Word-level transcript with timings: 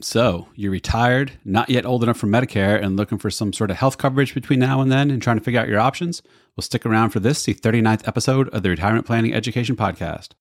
So, 0.00 0.46
you're 0.54 0.70
retired, 0.70 1.32
not 1.44 1.68
yet 1.70 1.84
old 1.84 2.04
enough 2.04 2.18
for 2.18 2.28
Medicare, 2.28 2.80
and 2.80 2.96
looking 2.96 3.18
for 3.18 3.32
some 3.32 3.52
sort 3.52 3.72
of 3.72 3.78
health 3.78 3.98
coverage 3.98 4.32
between 4.32 4.60
now 4.60 4.80
and 4.80 4.92
then 4.92 5.10
and 5.10 5.20
trying 5.20 5.38
to 5.38 5.42
figure 5.42 5.58
out 5.58 5.66
your 5.66 5.80
options? 5.80 6.22
Well, 6.54 6.62
stick 6.62 6.86
around 6.86 7.10
for 7.10 7.18
this, 7.18 7.42
the 7.42 7.52
39th 7.52 8.06
episode 8.06 8.48
of 8.50 8.62
the 8.62 8.70
Retirement 8.70 9.06
Planning 9.06 9.34
Education 9.34 9.74
Podcast. 9.74 10.34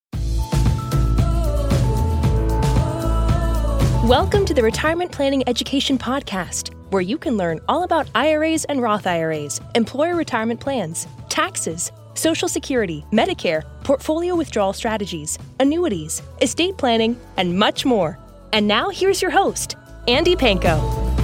Welcome 4.07 4.45
to 4.45 4.53
the 4.53 4.61
Retirement 4.61 5.11
Planning 5.11 5.41
Education 5.49 5.97
Podcast, 5.97 6.75
where 6.91 7.01
you 7.01 7.17
can 7.17 7.35
learn 7.35 7.59
all 7.67 7.81
about 7.81 8.11
IRAs 8.13 8.63
and 8.65 8.79
Roth 8.79 9.07
IRAs, 9.07 9.59
employer 9.73 10.15
retirement 10.15 10.59
plans, 10.59 11.07
taxes, 11.29 11.91
Social 12.13 12.47
Security, 12.47 13.03
Medicare, 13.11 13.63
portfolio 13.83 14.35
withdrawal 14.35 14.73
strategies, 14.73 15.39
annuities, 15.59 16.21
estate 16.43 16.77
planning, 16.77 17.19
and 17.37 17.57
much 17.57 17.85
more. 17.85 18.19
And 18.53 18.67
now 18.67 18.89
here's 18.89 19.21
your 19.21 19.31
host, 19.31 19.75
Andy 20.07 20.35
Panko. 20.35 20.79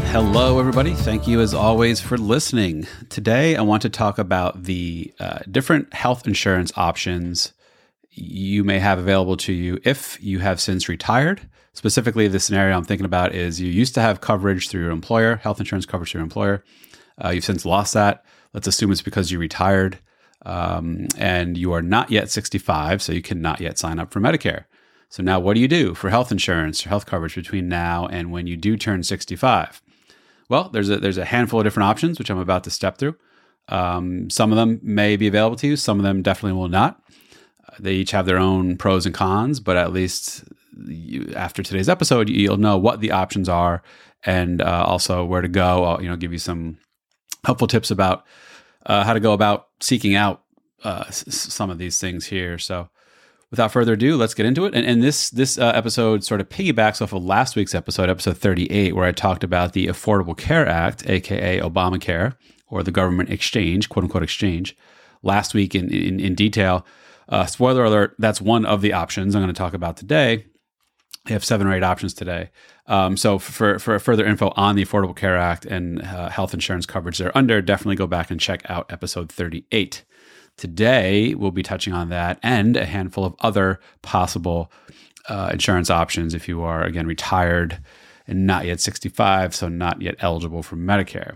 Hello, 0.08 0.60
everybody. 0.60 0.94
Thank 0.94 1.28
you, 1.28 1.40
as 1.42 1.54
always, 1.54 2.00
for 2.02 2.18
listening. 2.18 2.86
Today, 3.10 3.56
I 3.56 3.62
want 3.62 3.82
to 3.84 3.90
talk 3.90 4.20
about 4.20 4.64
the 4.64 5.14
uh, 5.20 5.40
different 5.50 5.94
health 5.94 6.28
insurance 6.28 6.72
options 6.76 7.54
you 8.12 8.64
may 8.64 8.78
have 8.78 9.00
available 9.00 9.38
to 9.38 9.54
you 9.54 9.80
if 9.84 10.22
you 10.22 10.40
have 10.40 10.62
since 10.62 10.88
retired. 10.88 11.42
Specifically, 11.74 12.28
the 12.28 12.40
scenario 12.40 12.78
I'm 12.78 12.84
thinking 12.84 13.06
about 13.06 13.34
is 13.34 13.60
you 13.60 13.72
used 13.72 13.96
to 13.96 14.02
have 14.02 14.22
coverage 14.22 14.70
through 14.70 14.82
your 14.82 14.92
employer, 14.92 15.38
health 15.38 15.60
insurance 15.60 15.88
coverage 15.88 16.12
through 16.12 16.20
your 16.20 16.26
employer. 16.26 16.64
Uh, 17.24 17.30
you've 17.30 17.46
since 17.46 17.66
lost 17.66 17.94
that. 17.96 18.24
Let's 18.54 18.68
assume 18.68 18.92
it's 18.92 19.02
because 19.02 19.32
you 19.32 19.40
retired 19.40 19.98
um, 20.46 21.08
and 21.18 21.58
you 21.58 21.72
are 21.72 21.82
not 21.82 22.12
yet 22.12 22.30
65, 22.30 23.02
so 23.02 23.14
you 23.14 23.22
cannot 23.24 23.62
yet 23.62 23.80
sign 23.80 23.98
up 23.98 24.12
for 24.12 24.20
Medicare. 24.20 24.66
So 25.14 25.22
now, 25.22 25.40
what 25.40 25.54
do 25.54 25.60
you 25.60 25.68
do 25.68 25.94
for 25.94 26.10
health 26.10 26.32
insurance 26.32 26.84
or 26.84 26.90
health 26.90 27.06
coverage 27.06 27.36
between 27.36 27.70
now 27.70 28.08
and 28.08 28.32
when 28.32 28.48
you 28.48 28.58
do 28.58 28.76
turn 28.76 29.04
65? 29.04 29.80
Well, 30.50 30.70
there's 30.70 30.90
a 30.90 30.98
there's 30.98 31.20
a 31.20 31.26
handful 31.26 31.60
of 31.60 31.66
different 31.68 31.88
options 31.88 32.18
which 32.18 32.32
I'm 32.32 32.40
about 32.40 32.64
to 32.64 32.72
step 32.72 32.98
through. 32.98 33.16
Um, 33.70 34.32
some 34.32 34.52
of 34.52 34.56
them 34.56 34.80
may 34.82 35.16
be 35.16 35.28
available 35.28 35.56
to 35.58 35.68
you. 35.68 35.76
Some 35.76 36.00
of 36.00 36.04
them 36.04 36.24
definitely 36.24 36.58
will 36.58 36.68
not. 36.68 37.00
Uh, 37.70 37.76
they 37.80 37.94
each 37.94 38.10
have 38.10 38.26
their 38.26 38.40
own 38.40 38.76
pros 38.76 39.06
and 39.06 39.14
cons, 39.14 39.60
but 39.60 39.78
at 39.78 39.94
least 39.94 40.46
you, 40.84 41.32
after 41.36 41.62
today's 41.62 41.90
episode, 41.90 42.28
you'll 42.28 42.58
know 42.58 42.80
what 42.80 43.00
the 43.00 43.12
options 43.12 43.48
are 43.48 43.84
and 44.24 44.64
uh, 44.64 44.84
also 44.88 45.24
where 45.24 45.42
to 45.42 45.48
go. 45.48 45.84
I'll 45.84 46.02
you 46.02 46.10
know 46.10 46.16
give 46.16 46.32
you 46.32 46.40
some 46.40 46.80
helpful 47.46 47.68
tips 47.68 47.92
about 47.92 48.26
uh, 48.88 49.04
how 49.04 49.14
to 49.14 49.20
go 49.20 49.34
about 49.34 49.68
seeking 49.80 50.16
out 50.16 50.42
uh, 50.84 51.04
s- 51.10 51.26
some 51.28 51.70
of 51.70 51.78
these 51.78 52.00
things 52.00 52.26
here. 52.26 52.58
So 52.58 52.90
without 53.54 53.72
further 53.72 53.94
ado, 53.94 54.18
let's 54.18 54.34
get 54.34 54.48
into 54.48 54.66
it. 54.66 54.74
And, 54.74 54.84
and 54.84 55.04
this 55.04 55.30
this 55.30 55.60
uh, 55.60 55.74
episode 55.76 56.24
sort 56.24 56.42
of 56.42 56.50
piggybacks 56.50 57.04
off 57.04 57.14
of 57.14 57.24
last 57.24 57.56
week's 57.56 57.76
episode, 57.76 58.10
episode 58.10 58.36
38, 58.36 58.96
where 58.96 59.06
I 59.06 59.12
talked 59.12 59.44
about 59.44 59.74
the 59.74 59.86
Affordable 59.86 60.36
Care 60.36 60.68
Act, 60.68 61.08
aka 61.08 61.60
Obamacare, 61.60 62.36
or 62.68 62.82
the 62.82 62.90
government 62.90 63.30
exchange, 63.30 63.90
quote 63.90 64.06
unquote 64.06 64.24
exchange. 64.24 64.76
Last 65.22 65.54
week 65.54 65.76
in 65.76 65.94
in, 65.94 66.20
in 66.20 66.34
detail. 66.34 66.84
Uh, 67.30 67.46
spoiler 67.46 67.84
alert: 67.84 68.16
that's 68.18 68.42
one 68.42 68.66
of 68.66 68.82
the 68.82 68.92
options 68.92 69.36
I'm 69.36 69.44
going 69.44 69.54
to 69.54 69.58
talk 69.58 69.76
about 69.76 69.98
today. 69.98 70.48
I 71.28 71.34
have 71.34 71.46
seven 71.46 71.68
or 71.68 71.74
eight 71.76 71.84
options 71.84 72.16
today. 72.16 72.50
Um, 72.88 73.16
so 73.16 73.38
for 73.38 73.78
for 73.78 74.00
further 74.00 74.26
info 74.26 74.52
on 74.56 74.76
the 74.76 74.84
Affordable 74.84 75.16
Care 75.16 75.38
Act 75.38 75.66
and 75.66 76.02
uh, 76.02 76.30
health 76.30 76.56
insurance 76.56 76.88
coverage 76.88 77.20
they're 77.20 77.38
under, 77.38 77.62
definitely 77.62 77.98
go 77.98 78.08
back 78.08 78.32
and 78.32 78.40
check 78.40 78.64
out 78.68 78.92
episode 78.92 79.32
38. 79.32 80.04
Today, 80.58 81.34
we'll 81.34 81.52
be 81.52 81.64
touching 81.64 81.94
on 81.94 82.10
that 82.10 82.40
and 82.44 82.78
a 82.78 82.86
handful 82.86 83.26
of 83.26 83.36
other 83.40 83.80
possible 84.02 84.72
uh, 85.28 85.50
insurance 85.52 85.90
options 85.90 86.34
if 86.34 86.48
you 86.48 86.62
are, 86.62 86.84
again, 86.84 87.08
retired 87.08 87.80
and 88.28 88.46
not 88.46 88.66
yet 88.66 88.80
65, 88.80 89.56
so 89.56 89.68
not 89.68 90.02
yet 90.02 90.16
eligible 90.20 90.64
for 90.64 90.76
Medicare. 90.76 91.36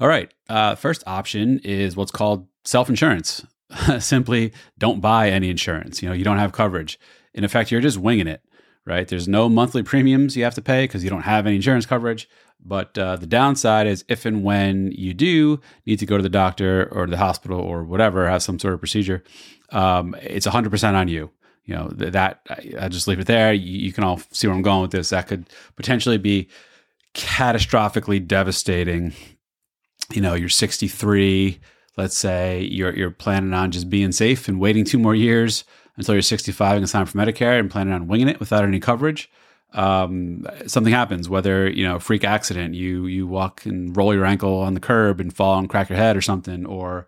All 0.00 0.08
right. 0.08 0.32
Uh, 0.48 0.74
first 0.74 1.04
option 1.06 1.60
is 1.60 1.96
what's 1.96 2.10
called 2.10 2.46
self 2.64 2.88
insurance. 2.88 3.46
Simply 3.98 4.52
don't 4.78 5.00
buy 5.00 5.30
any 5.30 5.50
insurance. 5.50 6.02
You 6.02 6.08
know, 6.08 6.14
you 6.14 6.24
don't 6.24 6.38
have 6.38 6.52
coverage. 6.52 6.98
In 7.32 7.44
effect, 7.44 7.70
you're 7.70 7.80
just 7.80 7.98
winging 7.98 8.26
it, 8.26 8.42
right? 8.84 9.06
There's 9.06 9.28
no 9.28 9.48
monthly 9.48 9.82
premiums 9.82 10.36
you 10.36 10.44
have 10.44 10.54
to 10.54 10.62
pay 10.62 10.84
because 10.84 11.04
you 11.04 11.10
don't 11.10 11.22
have 11.22 11.46
any 11.46 11.56
insurance 11.56 11.86
coverage. 11.86 12.28
But 12.64 12.96
uh, 12.96 13.16
the 13.16 13.26
downside 13.26 13.86
is 13.86 14.04
if 14.08 14.24
and 14.24 14.42
when 14.42 14.90
you 14.92 15.12
do 15.12 15.60
need 15.84 15.98
to 15.98 16.06
go 16.06 16.16
to 16.16 16.22
the 16.22 16.28
doctor 16.28 16.88
or 16.92 17.06
the 17.06 17.18
hospital 17.18 17.60
or 17.60 17.84
whatever, 17.84 18.28
have 18.28 18.42
some 18.42 18.58
sort 18.58 18.74
of 18.74 18.80
procedure, 18.80 19.22
um, 19.70 20.16
it's 20.22 20.46
100% 20.46 20.94
on 20.94 21.08
you. 21.08 21.30
You 21.66 21.74
know, 21.74 21.88
th- 21.88 22.12
that 22.12 22.40
I, 22.78 22.88
just 22.88 23.06
leave 23.08 23.20
it 23.20 23.26
there. 23.26 23.52
You, 23.52 23.78
you, 23.78 23.92
can 23.92 24.04
all 24.04 24.20
see 24.30 24.46
where 24.46 24.56
I'm 24.56 24.62
going 24.62 24.82
with 24.82 24.90
this. 24.90 25.10
That 25.10 25.26
could 25.26 25.48
potentially 25.76 26.18
be 26.18 26.48
catastrophically 27.14 28.26
devastating. 28.26 29.14
You 30.12 30.20
know, 30.20 30.34
you're 30.34 30.48
63. 30.48 31.60
Let's 31.96 32.16
say 32.16 32.62
you're, 32.62 32.94
you're 32.94 33.10
planning 33.10 33.54
on 33.54 33.70
just 33.70 33.88
being 33.88 34.12
safe 34.12 34.48
and 34.48 34.60
waiting 34.60 34.84
two 34.84 34.98
more 34.98 35.14
years 35.14 35.64
until 35.96 36.14
you're 36.14 36.22
65 36.22 36.78
and 36.78 36.88
sign 36.88 37.02
up 37.02 37.08
for 37.08 37.18
Medicare 37.18 37.58
and 37.58 37.70
planning 37.70 37.94
on 37.94 38.08
winging 38.08 38.28
it 38.28 38.40
without 38.40 38.64
any 38.64 38.80
coverage 38.80 39.30
um, 39.74 40.46
something 40.66 40.92
happens, 40.92 41.28
whether 41.28 41.68
you 41.68 41.86
know 41.86 41.98
freak 41.98 42.24
accident, 42.24 42.74
you 42.74 43.06
you 43.06 43.26
walk 43.26 43.66
and 43.66 43.96
roll 43.96 44.14
your 44.14 44.24
ankle 44.24 44.58
on 44.58 44.74
the 44.74 44.80
curb 44.80 45.20
and 45.20 45.34
fall 45.34 45.58
and 45.58 45.68
crack 45.68 45.88
your 45.88 45.98
head 45.98 46.16
or 46.16 46.22
something, 46.22 46.64
or 46.64 47.06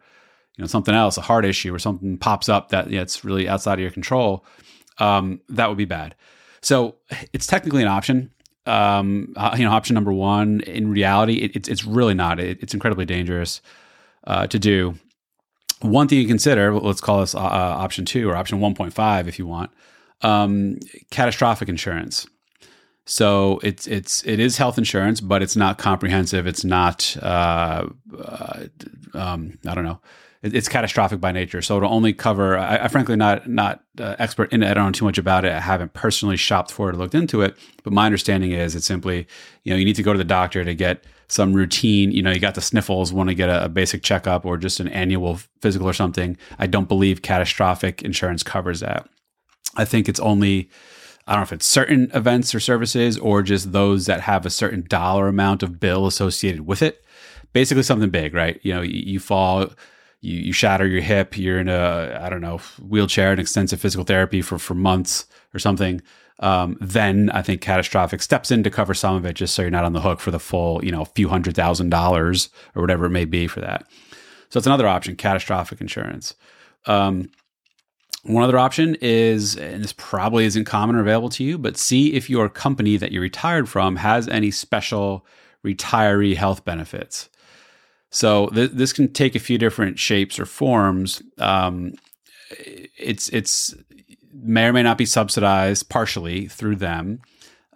you 0.57 0.63
know 0.63 0.69
something 0.69 0.95
else, 0.95 1.17
a 1.17 1.23
heart 1.23 1.45
issue 1.45 1.75
or 1.75 1.79
something 1.79 2.19
pops 2.19 2.49
up 2.49 2.71
that 2.71 2.93
it's 2.93 3.25
really 3.25 3.49
outside 3.49 3.75
of 3.75 3.81
your 3.81 3.91
control, 3.91 4.45
um, 4.99 5.41
that 5.49 5.69
would 5.69 5.79
be 5.79 5.85
bad. 5.85 6.15
So 6.61 6.97
it's 7.33 7.47
technically 7.47 7.83
an 7.83 7.89
option. 7.89 8.31
Um, 8.67 9.33
uh, 9.37 9.55
you 9.57 9.65
know, 9.65 9.71
option 9.71 9.95
number 9.95 10.13
one. 10.13 10.61
In 10.63 10.91
reality, 10.91 11.35
it, 11.35 11.55
it's 11.55 11.69
it's 11.69 11.85
really 11.85 12.15
not. 12.15 12.41
It, 12.41 12.61
it's 12.61 12.75
incredibly 12.75 13.05
dangerous 13.05 13.61
uh, 14.27 14.49
to 14.49 14.59
do. 14.59 14.95
One 15.83 16.09
thing 16.09 16.19
you 16.19 16.27
consider, 16.27 16.75
let's 16.75 17.01
call 17.01 17.21
this 17.21 17.35
uh, 17.35 17.39
option 17.39 18.07
two 18.07 18.29
or 18.29 18.35
option 18.35 18.59
one 18.59 18.75
point 18.75 18.93
five, 18.93 19.29
if 19.29 19.39
you 19.39 19.47
want, 19.47 19.71
um, 20.23 20.79
catastrophic 21.11 21.69
insurance. 21.69 22.27
So 23.07 23.61
it's 23.63 23.87
it's 23.87 24.25
it 24.27 24.41
is 24.41 24.59
health 24.59 24.79
insurance, 24.79 25.21
but 25.21 25.41
it's 25.41 25.55
not 25.55 25.79
comprehensive. 25.79 26.47
It's 26.47 26.65
not 26.65 27.17
uh, 27.23 27.87
uh, 28.19 28.65
um, 29.15 29.59
I 29.65 29.75
don't 29.77 29.85
know. 29.85 30.01
It, 30.43 30.57
it's 30.57 30.69
catastrophic 30.69 31.21
by 31.21 31.31
nature, 31.31 31.63
so 31.63 31.77
it'll 31.77 31.93
only 31.93 32.13
cover. 32.13 32.59
I, 32.59 32.79
I 32.79 32.89
frankly 32.89 33.15
not 33.15 33.49
not 33.49 33.85
uh, 34.01 34.17
expert 34.19 34.53
in 34.53 34.65
it. 34.65 34.71
I 34.71 34.75
don't 34.75 34.87
know 34.87 34.91
too 34.91 35.05
much 35.05 35.19
about 35.19 35.45
it. 35.45 35.53
I 35.53 35.61
haven't 35.61 35.93
personally 35.93 36.37
shopped 36.37 36.73
for 36.73 36.89
it 36.89 36.97
or 36.97 36.99
looked 36.99 37.15
into 37.15 37.43
it. 37.43 37.57
But 37.85 37.93
my 37.93 38.07
understanding 38.07 38.51
is 38.51 38.75
it's 38.75 38.87
simply 38.87 39.29
you 39.63 39.73
know 39.73 39.79
you 39.79 39.85
need 39.85 39.97
to 39.97 40.03
go 40.03 40.13
to 40.13 40.19
the 40.19 40.25
doctor 40.25 40.65
to 40.65 40.75
get 40.75 41.05
some 41.29 41.53
routine. 41.53 42.11
You 42.11 42.23
know 42.23 42.33
you 42.33 42.41
got 42.41 42.57
the 42.57 42.61
sniffles, 42.61 43.13
want 43.13 43.29
to 43.29 43.37
get 43.37 43.49
a, 43.49 43.67
a 43.67 43.69
basic 43.69 44.03
checkup 44.03 44.45
or 44.45 44.57
just 44.57 44.81
an 44.81 44.89
annual 44.89 45.39
physical 45.63 45.89
or 45.89 45.93
something. 45.93 46.37
I 46.59 46.67
don't 46.67 46.89
believe 46.89 47.23
catastrophic 47.23 48.03
insurance 48.03 48.43
covers 48.43 48.81
that. 48.81 49.09
I 49.77 49.85
think 49.85 50.09
it's 50.09 50.21
only 50.21 50.71
I 51.27 51.33
don't 51.33 51.41
know 51.41 51.45
if 51.45 51.53
it's 51.53 51.67
certain 51.67 52.11
events 52.15 52.55
or 52.55 52.61
services 52.61 53.19
or 53.19 53.43
just 53.43 53.73
those 53.73 54.07
that 54.07 54.21
have 54.21 54.47
a 54.47 54.51
certain 54.51 54.85
dollar 54.89 55.29
amount 55.29 55.63
of 55.63 55.81
bill 55.81 56.07
associated 56.07 56.67
with 56.67 56.83
it. 56.83 57.05
Basically, 57.53 57.83
something 57.83 58.11
big, 58.11 58.35
right? 58.35 58.61
You 58.63 58.75
know, 58.75 58.83
you, 58.83 59.03
you 59.05 59.19
fall, 59.19 59.71
you, 60.21 60.39
you 60.39 60.53
shatter 60.53 60.87
your 60.87 61.01
hip, 61.01 61.37
you're 61.37 61.59
in 61.59 61.69
a, 61.69 62.19
I 62.21 62.29
don't 62.29 62.41
know, 62.41 62.59
wheelchair 62.81 63.33
and 63.33 63.41
extensive 63.41 63.81
physical 63.81 64.05
therapy 64.05 64.43
for, 64.43 64.59
for 64.59 64.75
months 64.75 65.27
or 65.55 65.59
something. 65.59 66.01
Um, 66.39 66.77
then 66.81 67.31
I 67.31 67.43
think 67.43 67.61
catastrophic 67.61 68.21
steps 68.21 68.51
in 68.51 68.63
to 68.63 68.71
cover 68.71 68.93
some 68.93 69.17
of 69.17 69.25
it 69.25 69.35
just 69.35 69.55
so 69.55 69.63
you're 69.63 69.71
not 69.71 69.85
on 69.87 69.95
the 69.95 70.03
hook 70.03 70.21
for 70.21 70.31
the 70.31 70.39
full, 70.39 70.85
you 70.85 70.93
know, 70.93 71.07
few 71.07 71.29
hundred 71.29 71.57
thousand 71.57 71.89
dollars 71.89 72.51
or 72.75 72.83
whatever 72.83 73.07
it 73.07 73.11
may 73.11 73.25
be 73.25 73.47
for 73.47 73.61
that. 73.61 73.87
So 74.51 74.59
it's 74.59 74.67
another 74.67 74.87
option, 74.87 75.17
catastrophic 75.17 75.81
insurance. 75.81 76.35
Um, 76.85 77.31
one 78.27 78.43
other 78.43 78.59
option 78.59 78.97
is, 79.01 79.57
and 79.57 79.83
this 79.83 79.95
probably 79.97 80.45
isn't 80.45 80.65
common 80.65 80.97
or 80.97 81.01
available 81.01 81.29
to 81.31 81.45
you, 81.45 81.59
but 81.59 81.77
see 81.77 82.15
if 82.15 82.29
your 82.29 82.49
company 82.49 82.97
that 82.97 83.13
you 83.13 83.21
retired 83.21 83.69
from 83.69 83.97
has 83.97 84.29
any 84.29 84.51
special 84.51 85.25
retiree 85.65 86.37
health 86.37 86.65
benefits. 86.65 87.29
So 88.11 88.49
th- 88.49 88.73
this 88.73 88.93
can 88.93 89.13
take 89.13 89.35
a 89.35 89.41
few 89.41 89.59
different 89.59 89.99
shapes 89.99 90.39
or 90.39 90.47
forms. 90.47 91.23
Um, 91.39 91.95
it's 92.97 93.29
it's 93.31 93.75
may 94.33 94.67
or 94.67 94.73
may 94.73 94.83
not 94.83 94.99
be 94.99 95.07
subsidized 95.07 95.89
partially 95.89 96.47
through 96.47 96.77
them. 96.77 97.21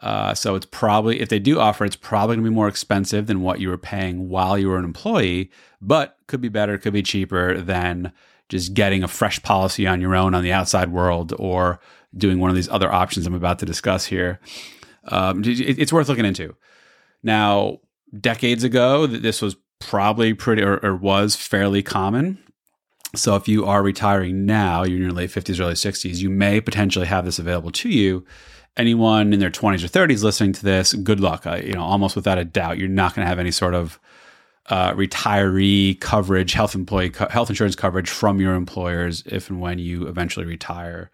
Uh, 0.01 0.33
so 0.35 0.55
it's 0.55 0.67
probably 0.67 1.21
if 1.21 1.29
they 1.29 1.39
do 1.39 1.59
offer, 1.59 1.85
it's 1.85 1.97
probably 1.97 2.37
going 2.37 2.45
to 2.45 2.51
be 2.51 2.55
more 2.55 2.69
expensive 2.69 3.27
than 3.27 3.43
what 3.43 3.61
you 3.61 3.69
were 3.69 3.79
paying 3.79 4.29
while 4.29 4.57
you 4.57 4.69
were 4.69 4.79
an 4.79 4.85
employee, 4.85 5.51
but 5.81 6.17
could 6.27 6.41
be 6.41 6.49
better, 6.49 6.79
could 6.79 6.93
be 6.93 7.03
cheaper 7.03 7.61
than 7.61 8.13
just 8.51 8.75
getting 8.75 9.03
a 9.03 9.09
fresh 9.09 9.43
policy 9.43 9.87
on 9.87 10.01
your 10.01 10.15
own 10.15 10.35
on 10.35 10.43
the 10.43 10.53
outside 10.53 10.93
world 10.93 11.33
or 11.39 11.81
doing 12.15 12.41
one 12.41 12.51
of 12.51 12.57
these 12.57 12.69
other 12.69 12.93
options 12.93 13.27
I'm 13.27 13.35
about 13.35 13.61
to 13.61 13.67
discuss 13.67 14.05
here. 14.05 14.41
Um, 15.05 15.43
it's 15.45 15.93
worth 15.93 16.09
looking 16.09 16.27
into. 16.27 16.55
Now, 17.23 17.79
decades 18.19 18.65
ago, 18.65 19.07
this 19.07 19.41
was 19.41 19.57
probably 19.79 20.35
pretty 20.35 20.63
or, 20.63 20.79
or, 20.79 20.95
was 20.95 21.37
fairly 21.37 21.83
common. 21.83 22.39
So 23.15 23.35
if 23.35 23.49
you 23.49 23.65
are 23.65 23.83
retiring 23.83 24.45
now, 24.45 24.85
you're 24.85 24.97
in 24.97 25.03
your 25.03 25.13
late 25.13 25.31
50s, 25.31 25.59
early 25.59 25.73
60s, 25.73 26.19
you 26.19 26.29
may 26.29 26.61
potentially 26.61 27.07
have 27.07 27.25
this 27.25 27.39
available 27.39 27.71
to 27.73 27.89
you. 27.89 28.25
anyone 28.77 29.33
in 29.33 29.41
their 29.41 29.51
20s 29.51 29.83
or 29.85 29.89
30s 29.89 30.23
listening 30.23 30.53
to 30.53 30.65
this, 30.65 30.93
good 30.93 31.21
luck. 31.21 31.45
You 31.45 31.73
know, 31.73 31.83
almost 31.83 32.15
without 32.15 32.39
a 32.39 32.45
doubt, 32.45 32.79
you're 32.79 32.89
not 32.89 33.15
going 33.15 33.25
to 33.25 33.29
have 33.29 33.39
any 33.39 33.51
sort 33.51 33.75
of 33.75 33.99
uh, 34.67 34.93
retiree 34.93 36.01
coverage, 36.01 36.53
health 36.53 36.75
employee 36.75 37.11
co- 37.11 37.29
health 37.29 37.51
insurance 37.51 37.75
coverage 37.75 38.11
from 38.11 38.41
your 38.41 38.55
employers 38.55 39.23
if 39.27 39.51
and 39.51 39.61
when 39.61 39.79
you 39.79 40.07
eventually 40.07 40.47
retire. 40.47 41.11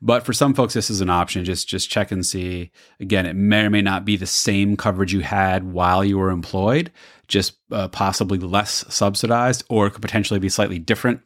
But 0.00 0.24
for 0.24 0.32
some 0.32 0.54
folks, 0.54 0.74
this 0.74 0.90
is 0.90 1.00
an 1.00 1.10
option. 1.10 1.44
Just 1.44 1.68
just 1.68 1.90
check 1.90 2.12
and 2.12 2.24
see. 2.24 2.70
Again, 3.00 3.26
it 3.26 3.34
may 3.34 3.64
or 3.64 3.70
may 3.70 3.82
not 3.82 4.04
be 4.04 4.16
the 4.16 4.26
same 4.26 4.76
coverage 4.76 5.12
you 5.12 5.20
had 5.20 5.64
while 5.64 6.04
you 6.04 6.18
were 6.18 6.30
employed, 6.30 6.92
just 7.26 7.56
uh, 7.72 7.88
possibly 7.88 8.38
less 8.38 8.84
subsidized, 8.88 9.64
or 9.68 9.86
it 9.86 9.90
could 9.90 10.02
potentially 10.02 10.38
be 10.38 10.48
slightly 10.48 10.78
different 10.78 11.20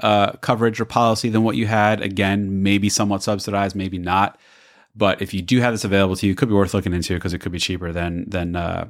uh, 0.00 0.32
coverage 0.32 0.80
or 0.80 0.86
policy 0.86 1.28
than 1.28 1.42
what 1.42 1.56
you 1.56 1.66
had. 1.66 2.00
Again, 2.00 2.62
maybe 2.62 2.88
somewhat 2.88 3.22
subsidized, 3.22 3.76
maybe 3.76 3.98
not. 3.98 4.38
But 4.94 5.20
if 5.20 5.34
you 5.34 5.42
do 5.42 5.60
have 5.60 5.74
this 5.74 5.84
available 5.84 6.16
to 6.16 6.26
you, 6.26 6.32
it 6.32 6.38
could 6.38 6.48
be 6.48 6.54
worth 6.54 6.72
looking 6.72 6.94
into 6.94 7.14
because 7.14 7.34
it 7.34 7.40
could 7.40 7.52
be 7.52 7.58
cheaper 7.58 7.92
than 7.92 8.28
than 8.30 8.56
uh, 8.56 8.88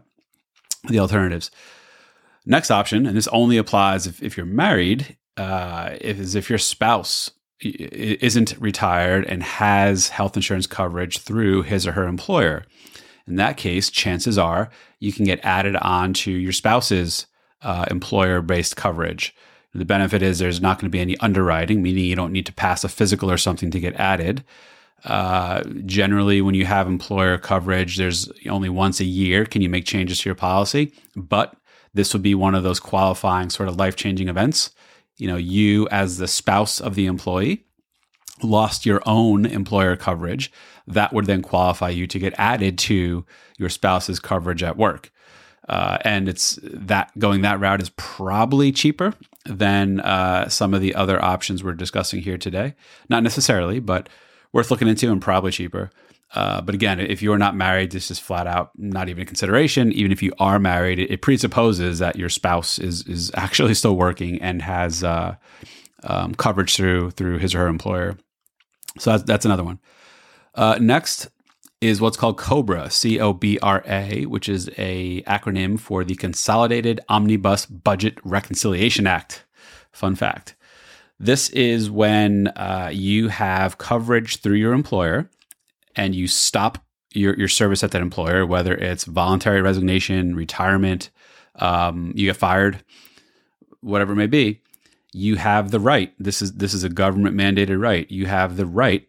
the 0.89 1.01
alternatives. 1.01 1.51
Next 2.47 2.71
option, 2.71 3.07
and 3.07 3.17
this 3.17 3.29
only 3.29 3.57
applies 3.57 4.07
if, 4.07 4.23
if 4.23 4.37
you're 4.37 4.47
married, 4.47 5.17
uh, 5.37 5.97
is 6.01 6.35
if 6.35 6.49
your 6.49 6.59
spouse 6.59 7.33
isn't 7.61 8.55
retired 8.59 9.25
and 9.27 9.43
has 9.43 10.09
health 10.09 10.37
insurance 10.37 10.67
coverage 10.67 11.19
through 11.19 11.63
his 11.63 11.87
or 11.87 11.93
her 11.93 12.07
employer. 12.07 12.65
In 13.27 13.37
that 13.37 13.57
case, 13.57 13.91
chances 13.91 14.39
are 14.39 14.71
you 15.01 15.13
can 15.13 15.25
get 15.25 15.45
added 15.45 15.75
on 15.77 16.13
to 16.15 16.31
your 16.31 16.53
spouse's 16.53 17.27
uh, 17.63 17.87
employer 17.91 18.41
based 18.41 18.77
coverage. 18.77 19.35
The 19.75 19.85
benefit 19.85 20.23
is 20.23 20.39
there's 20.39 20.61
not 20.61 20.79
going 20.79 20.91
to 20.91 20.97
be 20.97 21.01
any 21.01 21.19
underwriting, 21.19 21.83
meaning 21.83 22.05
you 22.05 22.17
don't 22.17 22.33
need 22.33 22.47
to 22.47 22.53
pass 22.53 22.85
a 22.85 22.89
physical 22.89 23.31
or 23.31 23.37
something 23.37 23.71
to 23.73 23.81
get 23.81 23.95
added. 23.97 24.45
Uh, 25.05 25.63
generally, 25.85 26.41
when 26.41 26.55
you 26.55 26.65
have 26.65 26.87
employer 26.87 27.37
coverage, 27.37 27.97
there's 27.97 28.31
only 28.49 28.69
once 28.69 29.01
a 29.01 29.05
year 29.05 29.45
can 29.45 29.61
you 29.61 29.69
make 29.69 29.85
changes 29.85 30.21
to 30.21 30.29
your 30.29 30.35
policy, 30.35 30.93
but 31.15 31.57
this 31.97 32.13
would 32.13 32.23
be 32.23 32.35
one 32.35 32.55
of 32.55 32.63
those 32.63 32.79
qualifying 32.79 33.51
sort 33.51 33.69
of 33.69 33.77
life 33.77 33.97
changing 33.97 34.29
events. 34.29 34.71
You 35.17 35.29
know, 35.29 35.37
you 35.37 35.89
as 35.89 36.19
the 36.19 36.29
spouse 36.29 36.81
of 36.81 36.95
the 36.95 37.07
employee 37.07 37.65
lost 38.43 38.85
your 38.85 39.03
own 39.07 39.47
employer 39.47 39.97
coverage. 39.97 40.53
That 40.87 41.13
would 41.13 41.25
then 41.27 41.43
qualify 41.43 41.89
you 41.89 42.07
to 42.07 42.19
get 42.19 42.35
added 42.37 42.79
to 42.81 43.25
your 43.57 43.71
spouse's 43.71 44.21
coverage 44.21 44.63
at 44.63 44.77
work. 44.77 45.11
Uh, 45.69 45.99
and 46.03 46.29
it's 46.29 46.59
that 46.63 47.11
going 47.19 47.43
that 47.43 47.59
route 47.59 47.81
is 47.81 47.91
probably 47.97 48.71
cheaper 48.71 49.15
than 49.47 50.01
uh, 50.01 50.49
some 50.49 50.75
of 50.75 50.81
the 50.81 50.95
other 50.95 51.23
options 51.25 51.65
we're 51.65 51.73
discussing 51.73 52.21
here 52.21 52.39
today. 52.39 52.75
Not 53.09 53.23
necessarily, 53.23 53.81
but 53.81 54.09
worth 54.53 54.71
looking 54.71 54.87
into 54.87 55.11
and 55.11 55.21
probably 55.21 55.51
cheaper. 55.51 55.91
Uh, 56.35 56.61
but 56.61 56.75
again, 56.75 57.01
if 57.01 57.23
you're 57.23 57.39
not 57.39 57.55
married, 57.55 57.93
this 57.93 58.11
is 58.11 58.19
flat 58.19 58.47
out 58.47 58.71
not 58.77 59.09
even 59.09 59.23
a 59.23 59.27
consideration. 59.27 59.93
Even 59.93 60.11
if 60.13 60.23
you 60.23 60.33
are 60.39 60.59
married, 60.59 60.99
it, 60.99 61.11
it 61.11 61.23
presupposes 61.23 61.99
that 62.01 62.17
your 62.17 62.29
spouse 62.29 62.79
is 62.79 63.07
is 63.07 63.31
actually 63.35 63.75
still 63.75 63.97
working 63.97 64.41
and 64.43 64.63
has 64.63 65.05
uh, 65.05 65.37
um, 66.03 66.35
coverage 66.35 66.75
through 66.75 67.13
through 67.13 67.39
his 67.39 67.55
or 67.55 67.59
her 67.59 67.69
employer. 67.69 68.17
So 68.99 69.11
that's, 69.13 69.23
that's 69.25 69.45
another 69.45 69.65
one. 69.65 69.79
Uh, 70.55 70.79
next 70.81 71.29
is 71.81 72.01
what's 72.01 72.17
called 72.17 72.39
COBRA, 72.39 72.91
C 72.91 73.21
O 73.21 73.33
B 73.33 73.59
R 73.63 73.83
A, 73.87 74.27
which 74.27 74.49
is 74.49 74.71
a 74.79 75.23
acronym 75.23 75.79
for 75.79 76.05
the 76.05 76.15
Consolidated 76.15 77.01
Omnibus 77.09 77.67
Budget 77.67 78.19
Reconciliation 78.25 79.07
Act. 79.07 79.45
Fun 79.93 80.15
fact. 80.15 80.57
This 81.19 81.49
is 81.51 81.91
when 81.91 82.49
uh, 82.49 82.91
you 82.93 83.29
have 83.29 83.79
coverage 83.79 84.41
through 84.41 84.57
your 84.57 84.73
employer 84.73 85.31
and 85.97 86.15
you 86.15 86.29
stop 86.29 86.79
your, 87.13 87.37
your 87.37 87.49
service 87.49 87.83
at 87.83 87.91
that 87.93 88.03
employer, 88.03 88.47
whether 88.47 88.75
it's 88.75 89.05
voluntary 89.05 89.63
resignation, 89.63 90.37
retirement, 90.37 91.11
um, 91.57 92.13
you 92.15 92.27
get 92.27 92.37
fired, 92.37 92.85
whatever 93.81 94.13
it 94.13 94.17
may 94.17 94.27
be, 94.27 94.61
you 95.13 95.37
have 95.37 95.71
the 95.71 95.81
right. 95.81 96.13
This 96.19 96.43
is 96.43 96.53
this 96.55 96.75
is 96.75 96.85
a 96.85 96.91
government 96.91 97.35
mandated 97.35 97.81
right. 97.81 98.11
You 98.11 98.27
have 98.27 98.57
the 98.57 98.67
right, 98.67 99.09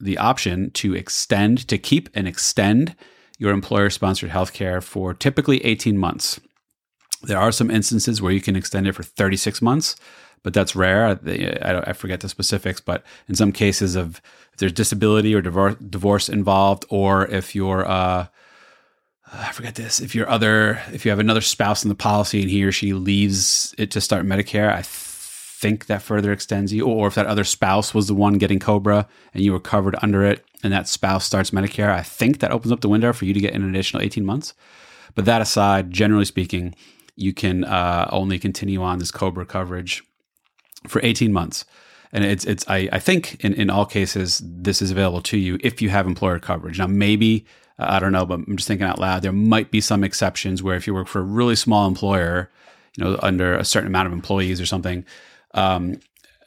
the 0.00 0.18
option 0.18 0.72
to 0.72 0.94
extend, 0.94 1.68
to 1.68 1.78
keep 1.78 2.08
and 2.14 2.26
extend 2.26 2.96
your 3.38 3.52
employer 3.52 3.90
sponsored 3.90 4.30
healthcare 4.30 4.82
for 4.82 5.14
typically 5.14 5.64
18 5.64 5.96
months. 5.96 6.40
There 7.22 7.38
are 7.38 7.52
some 7.52 7.70
instances 7.70 8.20
where 8.20 8.32
you 8.32 8.40
can 8.40 8.56
extend 8.56 8.86
it 8.86 8.94
for 8.94 9.02
36 9.02 9.62
months, 9.62 9.96
but 10.42 10.52
that's 10.52 10.76
rare. 10.76 11.06
I, 11.06 11.90
I, 11.90 11.92
forget 11.94 12.20
the 12.20 12.28
specifics, 12.28 12.80
but 12.80 13.02
in 13.28 13.34
some 13.34 13.50
cases 13.50 13.96
of 13.96 14.20
if 14.54 14.58
there's 14.58 14.72
disability 14.72 15.34
or 15.34 15.42
divorce, 15.42 16.28
involved, 16.28 16.86
or 16.88 17.26
if 17.26 17.54
you're 17.54 17.86
uh, 17.86 18.26
I 19.32 19.50
forget 19.52 19.74
this. 19.74 20.00
If 20.00 20.14
your 20.14 20.28
other, 20.28 20.80
if 20.92 21.04
you 21.04 21.10
have 21.10 21.18
another 21.18 21.40
spouse 21.40 21.82
in 21.82 21.88
the 21.88 21.94
policy 21.94 22.42
and 22.42 22.50
he 22.50 22.62
or 22.62 22.70
she 22.70 22.92
leaves 22.92 23.74
it 23.78 23.90
to 23.90 24.00
start 24.00 24.24
Medicare, 24.24 24.72
I 24.72 24.82
think 24.82 25.86
that 25.86 26.02
further 26.02 26.30
extends 26.30 26.72
you. 26.72 26.86
Or 26.86 27.08
if 27.08 27.16
that 27.16 27.26
other 27.26 27.42
spouse 27.42 27.92
was 27.92 28.06
the 28.06 28.14
one 28.14 28.38
getting 28.38 28.60
Cobra 28.60 29.08
and 29.32 29.42
you 29.42 29.52
were 29.52 29.60
covered 29.60 29.96
under 30.02 30.24
it, 30.24 30.44
and 30.62 30.72
that 30.72 30.88
spouse 30.88 31.24
starts 31.24 31.50
Medicare, 31.50 31.90
I 31.90 32.02
think 32.02 32.38
that 32.38 32.52
opens 32.52 32.70
up 32.70 32.80
the 32.80 32.88
window 32.88 33.12
for 33.12 33.24
you 33.24 33.34
to 33.34 33.40
get 33.40 33.54
an 33.54 33.68
additional 33.68 34.02
18 34.02 34.24
months. 34.24 34.54
But 35.14 35.24
that 35.24 35.42
aside, 35.42 35.90
generally 35.90 36.24
speaking, 36.26 36.74
you 37.16 37.32
can 37.32 37.64
uh, 37.64 38.08
only 38.12 38.38
continue 38.38 38.82
on 38.82 38.98
this 38.98 39.10
Cobra 39.10 39.46
coverage 39.46 40.02
for 40.86 41.00
18 41.02 41.32
months. 41.32 41.64
And 42.14 42.24
it's 42.24 42.44
it's 42.44 42.64
I, 42.68 42.88
I 42.92 43.00
think 43.00 43.44
in, 43.44 43.52
in 43.54 43.68
all 43.68 43.84
cases 43.84 44.40
this 44.42 44.80
is 44.80 44.90
available 44.90 45.20
to 45.22 45.36
you 45.36 45.58
if 45.60 45.82
you 45.82 45.90
have 45.90 46.06
employer 46.06 46.38
coverage. 46.38 46.78
Now 46.78 46.86
maybe 46.86 47.44
uh, 47.78 47.86
I 47.88 47.98
don't 47.98 48.12
know, 48.12 48.24
but 48.24 48.40
I'm 48.46 48.56
just 48.56 48.68
thinking 48.68 48.86
out 48.86 48.98
loud. 48.98 49.22
There 49.22 49.32
might 49.32 49.70
be 49.70 49.80
some 49.80 50.04
exceptions 50.04 50.62
where 50.62 50.76
if 50.76 50.86
you 50.86 50.94
work 50.94 51.08
for 51.08 51.18
a 51.18 51.24
really 51.24 51.56
small 51.56 51.86
employer, 51.86 52.50
you 52.96 53.04
know, 53.04 53.18
under 53.22 53.56
a 53.56 53.64
certain 53.64 53.88
amount 53.88 54.06
of 54.06 54.12
employees 54.12 54.60
or 54.60 54.66
something, 54.66 55.04
um, 55.54 56.00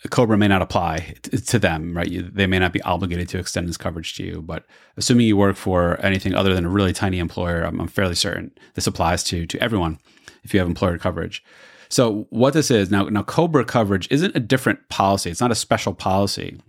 Cobra 0.09 0.37
may 0.37 0.47
not 0.47 0.61
apply 0.61 1.15
to 1.23 1.59
them, 1.59 1.97
right? 1.97 2.07
You, 2.07 2.21
they 2.21 2.47
may 2.47 2.59
not 2.59 2.71
be 2.71 2.81
obligated 2.83 3.27
to 3.29 3.39
extend 3.39 3.67
this 3.67 3.77
coverage 3.77 4.15
to 4.15 4.23
you. 4.23 4.41
But 4.41 4.65
assuming 4.95 5.27
you 5.27 5.35
work 5.35 5.57
for 5.57 5.99
anything 6.01 6.33
other 6.33 6.53
than 6.53 6.65
a 6.65 6.69
really 6.69 6.93
tiny 6.93 7.19
employer, 7.19 7.63
I'm, 7.63 7.81
I'm 7.81 7.87
fairly 7.87 8.15
certain 8.15 8.51
this 8.75 8.87
applies 8.87 9.23
to 9.25 9.45
to 9.47 9.61
everyone 9.61 9.99
if 10.43 10.53
you 10.53 10.59
have 10.59 10.67
employer 10.67 10.97
coverage. 10.97 11.43
So 11.89 12.27
what 12.29 12.53
this 12.53 12.71
is 12.71 12.91
now, 12.91 13.03
now 13.03 13.23
Cobra 13.23 13.65
coverage 13.65 14.07
isn't 14.11 14.35
a 14.35 14.39
different 14.39 14.89
policy. 14.89 15.29
It's 15.29 15.41
not 15.41 15.51
a 15.51 15.55
special 15.55 15.93
policy, 15.93 16.59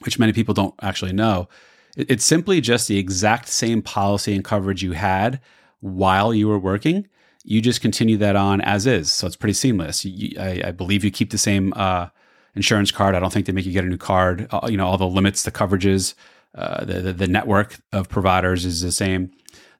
which 0.00 0.18
many 0.18 0.32
people 0.32 0.54
don't 0.54 0.74
actually 0.82 1.12
know. 1.12 1.48
It's 1.96 2.24
simply 2.24 2.60
just 2.60 2.88
the 2.88 2.98
exact 2.98 3.48
same 3.48 3.80
policy 3.80 4.34
and 4.34 4.44
coverage 4.44 4.82
you 4.82 4.92
had 4.92 5.40
while 5.80 6.34
you 6.34 6.48
were 6.48 6.58
working. 6.58 7.06
You 7.44 7.60
just 7.60 7.80
continue 7.80 8.16
that 8.16 8.36
on 8.36 8.60
as 8.62 8.86
is. 8.86 9.12
So 9.12 9.26
it's 9.26 9.36
pretty 9.36 9.52
seamless. 9.52 10.04
You, 10.04 10.36
I, 10.40 10.62
I, 10.66 10.70
believe 10.72 11.04
you 11.04 11.10
keep 11.10 11.30
the 11.30 11.38
same 11.38 11.72
uh, 11.76 12.08
insurance 12.54 12.90
card. 12.90 13.14
I 13.14 13.20
don't 13.20 13.32
think 13.32 13.46
they 13.46 13.52
make 13.52 13.66
you 13.66 13.72
get 13.72 13.84
a 13.84 13.88
new 13.88 13.98
card. 13.98 14.48
Uh, 14.50 14.66
you 14.68 14.76
know, 14.76 14.86
all 14.86 14.96
the 14.96 15.06
limits, 15.06 15.42
the 15.42 15.52
coverages, 15.52 16.14
uh, 16.54 16.84
the, 16.84 17.00
the, 17.00 17.12
the 17.12 17.26
network 17.26 17.76
of 17.92 18.08
providers 18.08 18.64
is 18.64 18.80
the 18.80 18.92
same. 18.92 19.30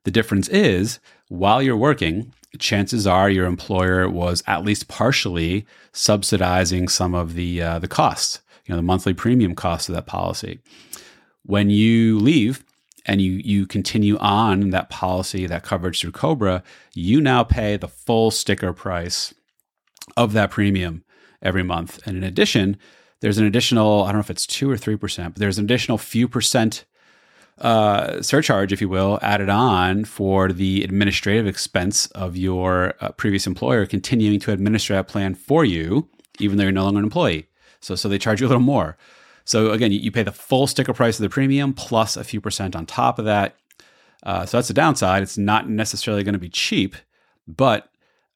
The 0.05 0.11
difference 0.11 0.49
is 0.49 1.01
while 1.29 1.63
you're 1.63 1.77
working, 1.77 2.33
chances 2.59 3.07
are 3.07 3.31
your 3.31 3.47
employer 3.47 4.09
was 4.09 4.43
at 4.47 4.65
least 4.65 4.89
partially 4.89 5.67
subsidizing 5.93 6.89
some 6.89 7.15
of 7.15 7.35
the 7.35 7.63
uh, 7.63 7.79
the 7.79 7.89
costs, 7.89 8.41
you 8.67 8.73
know, 8.73 8.77
the 8.77 8.83
monthly 8.83 9.15
premium 9.15 9.55
cost 9.55 9.89
of 9.89 9.95
that 9.95 10.07
policy. 10.07 10.61
When 11.45 11.71
you 11.71 12.19
leave 12.19 12.65
and 13.07 13.21
you 13.21 13.33
you 13.45 13.67
continue 13.67 14.17
on 14.19 14.71
that 14.71 14.91
policy, 14.91 15.47
that 15.47 15.63
coverage 15.63 16.01
through 16.01 16.13
Cobra, 16.13 16.63
you 16.95 17.21
now 17.21 17.45
pay 17.45 17.77
the 17.77 17.89
full 17.89 18.31
sticker 18.31 18.73
price 18.73 19.35
of 20.17 20.33
that 20.33 20.51
premium 20.51 21.05
every 21.43 21.63
month. 21.63 22.01
And 22.07 22.17
in 22.17 22.25
addition, 22.25 22.79
there's 23.21 23.39
an 23.39 23.47
additional, 23.47 24.03
I 24.03 24.07
don't 24.07 24.17
know 24.17 24.21
if 24.21 24.31
it's 24.31 24.47
two 24.47 24.71
or 24.71 24.77
three 24.77 24.97
percent, 24.97 25.35
but 25.35 25.41
there's 25.41 25.59
an 25.59 25.65
additional 25.65 25.99
few 25.99 26.29
percent 26.29 26.85
uh, 27.61 28.21
surcharge, 28.21 28.73
if 28.73 28.81
you 28.81 28.89
will, 28.89 29.19
added 29.23 29.49
on 29.49 30.05
for 30.05 30.53
the 30.53 30.83
administrative 30.83 31.47
expense 31.47 32.07
of 32.09 32.37
your 32.37 32.95
uh, 33.01 33.11
previous 33.13 33.47
employer 33.47 33.87
continuing 33.87 34.41
to 34.41 34.53
administer 34.53 34.95
that 34.95 35.09
plan 35.09 35.35
for 35.35 35.65
you, 35.65 36.09
even 36.41 36.57
though 36.57 36.65
you're 36.65 36.73
no 36.73 36.85
longer 36.85 36.99
an 36.99 37.05
employee. 37.05 37.49
So, 37.81 37.95
so 37.95 38.09
they 38.09 38.19
charge 38.19 38.41
you 38.41 38.47
a 38.47 38.49
little 38.49 38.63
more. 38.63 38.97
So 39.45 39.71
again, 39.71 39.93
you, 39.93 40.01
you 40.01 40.11
pay 40.11 40.23
the 40.23 40.33
full 40.33 40.67
sticker 40.67 40.95
price 40.95 41.19
of 41.19 41.23
the 41.23 41.29
premium 41.29 41.75
plus 41.75 42.17
a 42.17 42.25
few 42.25 42.41
percent 42.41 42.75
on 42.75 42.87
top 42.87 43.19
of 43.19 43.27
that. 43.27 43.57
Uh, 44.23 44.47
so 44.47 44.57
that's 44.57 44.69
the 44.69 44.75
downside. 44.75 45.23
It's 45.23 45.39
not 45.39 45.69
necessarily 45.69 46.25
going 46.25 46.33
to 46.33 46.39
be 46.39 46.49
cheap, 46.49 46.97
but 47.47 47.91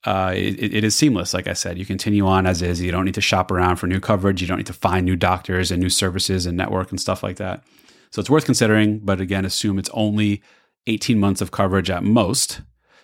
uh, 0.04 0.32
it, 0.36 0.74
it 0.74 0.84
is 0.84 0.94
seamless. 0.94 1.34
Like 1.34 1.48
I 1.48 1.54
said, 1.54 1.78
you 1.78 1.86
continue 1.86 2.26
on 2.26 2.46
as 2.46 2.62
is. 2.62 2.80
You 2.80 2.92
don't 2.92 3.06
need 3.06 3.14
to 3.14 3.20
shop 3.20 3.50
around 3.50 3.76
for 3.76 3.86
new 3.86 4.00
coverage. 4.00 4.40
You 4.40 4.46
don't 4.46 4.58
need 4.58 4.66
to 4.66 4.72
find 4.72 5.04
new 5.04 5.16
doctors 5.16 5.70
and 5.70 5.82
new 5.82 5.88
services 5.88 6.46
and 6.46 6.56
network 6.56 6.90
and 6.90 7.00
stuff 7.00 7.22
like 7.22 7.36
that. 7.36 7.64
So 8.10 8.20
it's 8.20 8.30
worth 8.30 8.44
considering, 8.44 9.00
but 9.00 9.20
again, 9.20 9.44
assume 9.44 9.78
it's 9.78 9.90
only 9.92 10.42
18 10.86 11.18
months 11.18 11.40
of 11.40 11.50
coverage 11.50 11.90
at 11.90 12.02
most 12.02 12.62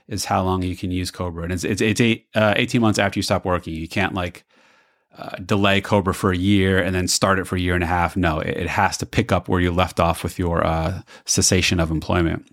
is 0.08 0.26
how 0.26 0.42
long 0.42 0.62
you 0.62 0.76
can 0.76 0.90
use 0.90 1.10
Cobra. 1.10 1.44
And 1.44 1.52
it's, 1.52 1.64
it's, 1.64 1.80
it's 1.80 2.00
eight, 2.00 2.26
uh, 2.34 2.54
18 2.56 2.80
months 2.80 2.98
after 2.98 3.18
you 3.18 3.22
stop 3.22 3.44
working. 3.44 3.74
You 3.74 3.88
can't 3.88 4.14
like 4.14 4.44
uh, 5.16 5.36
delay 5.36 5.80
Cobra 5.80 6.14
for 6.14 6.32
a 6.32 6.36
year 6.36 6.82
and 6.82 6.94
then 6.94 7.08
start 7.08 7.38
it 7.38 7.46
for 7.46 7.56
a 7.56 7.60
year 7.60 7.74
and 7.74 7.84
a 7.84 7.88
half. 7.88 8.16
No, 8.16 8.40
it, 8.40 8.56
it 8.56 8.68
has 8.68 8.96
to 8.98 9.06
pick 9.06 9.32
up 9.32 9.48
where 9.48 9.60
you 9.60 9.70
left 9.70 10.00
off 10.00 10.22
with 10.22 10.38
your 10.38 10.66
uh, 10.66 11.02
cessation 11.24 11.80
of 11.80 11.90
employment. 11.90 12.46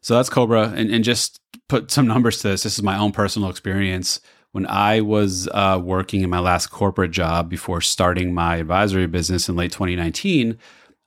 So 0.00 0.14
that's 0.14 0.30
Cobra. 0.30 0.72
And, 0.76 0.90
and 0.90 1.04
just 1.04 1.40
put 1.68 1.90
some 1.90 2.06
numbers 2.06 2.40
to 2.40 2.48
this. 2.48 2.62
This 2.62 2.78
is 2.78 2.82
my 2.82 2.96
own 2.96 3.12
personal 3.12 3.50
experience. 3.50 4.20
When 4.52 4.66
I 4.68 5.00
was 5.00 5.48
uh, 5.48 5.80
working 5.82 6.22
in 6.22 6.30
my 6.30 6.38
last 6.38 6.68
corporate 6.68 7.10
job 7.10 7.50
before 7.50 7.80
starting 7.80 8.32
my 8.32 8.56
advisory 8.56 9.06
business 9.06 9.48
in 9.48 9.56
late 9.56 9.72
2019, 9.72 10.56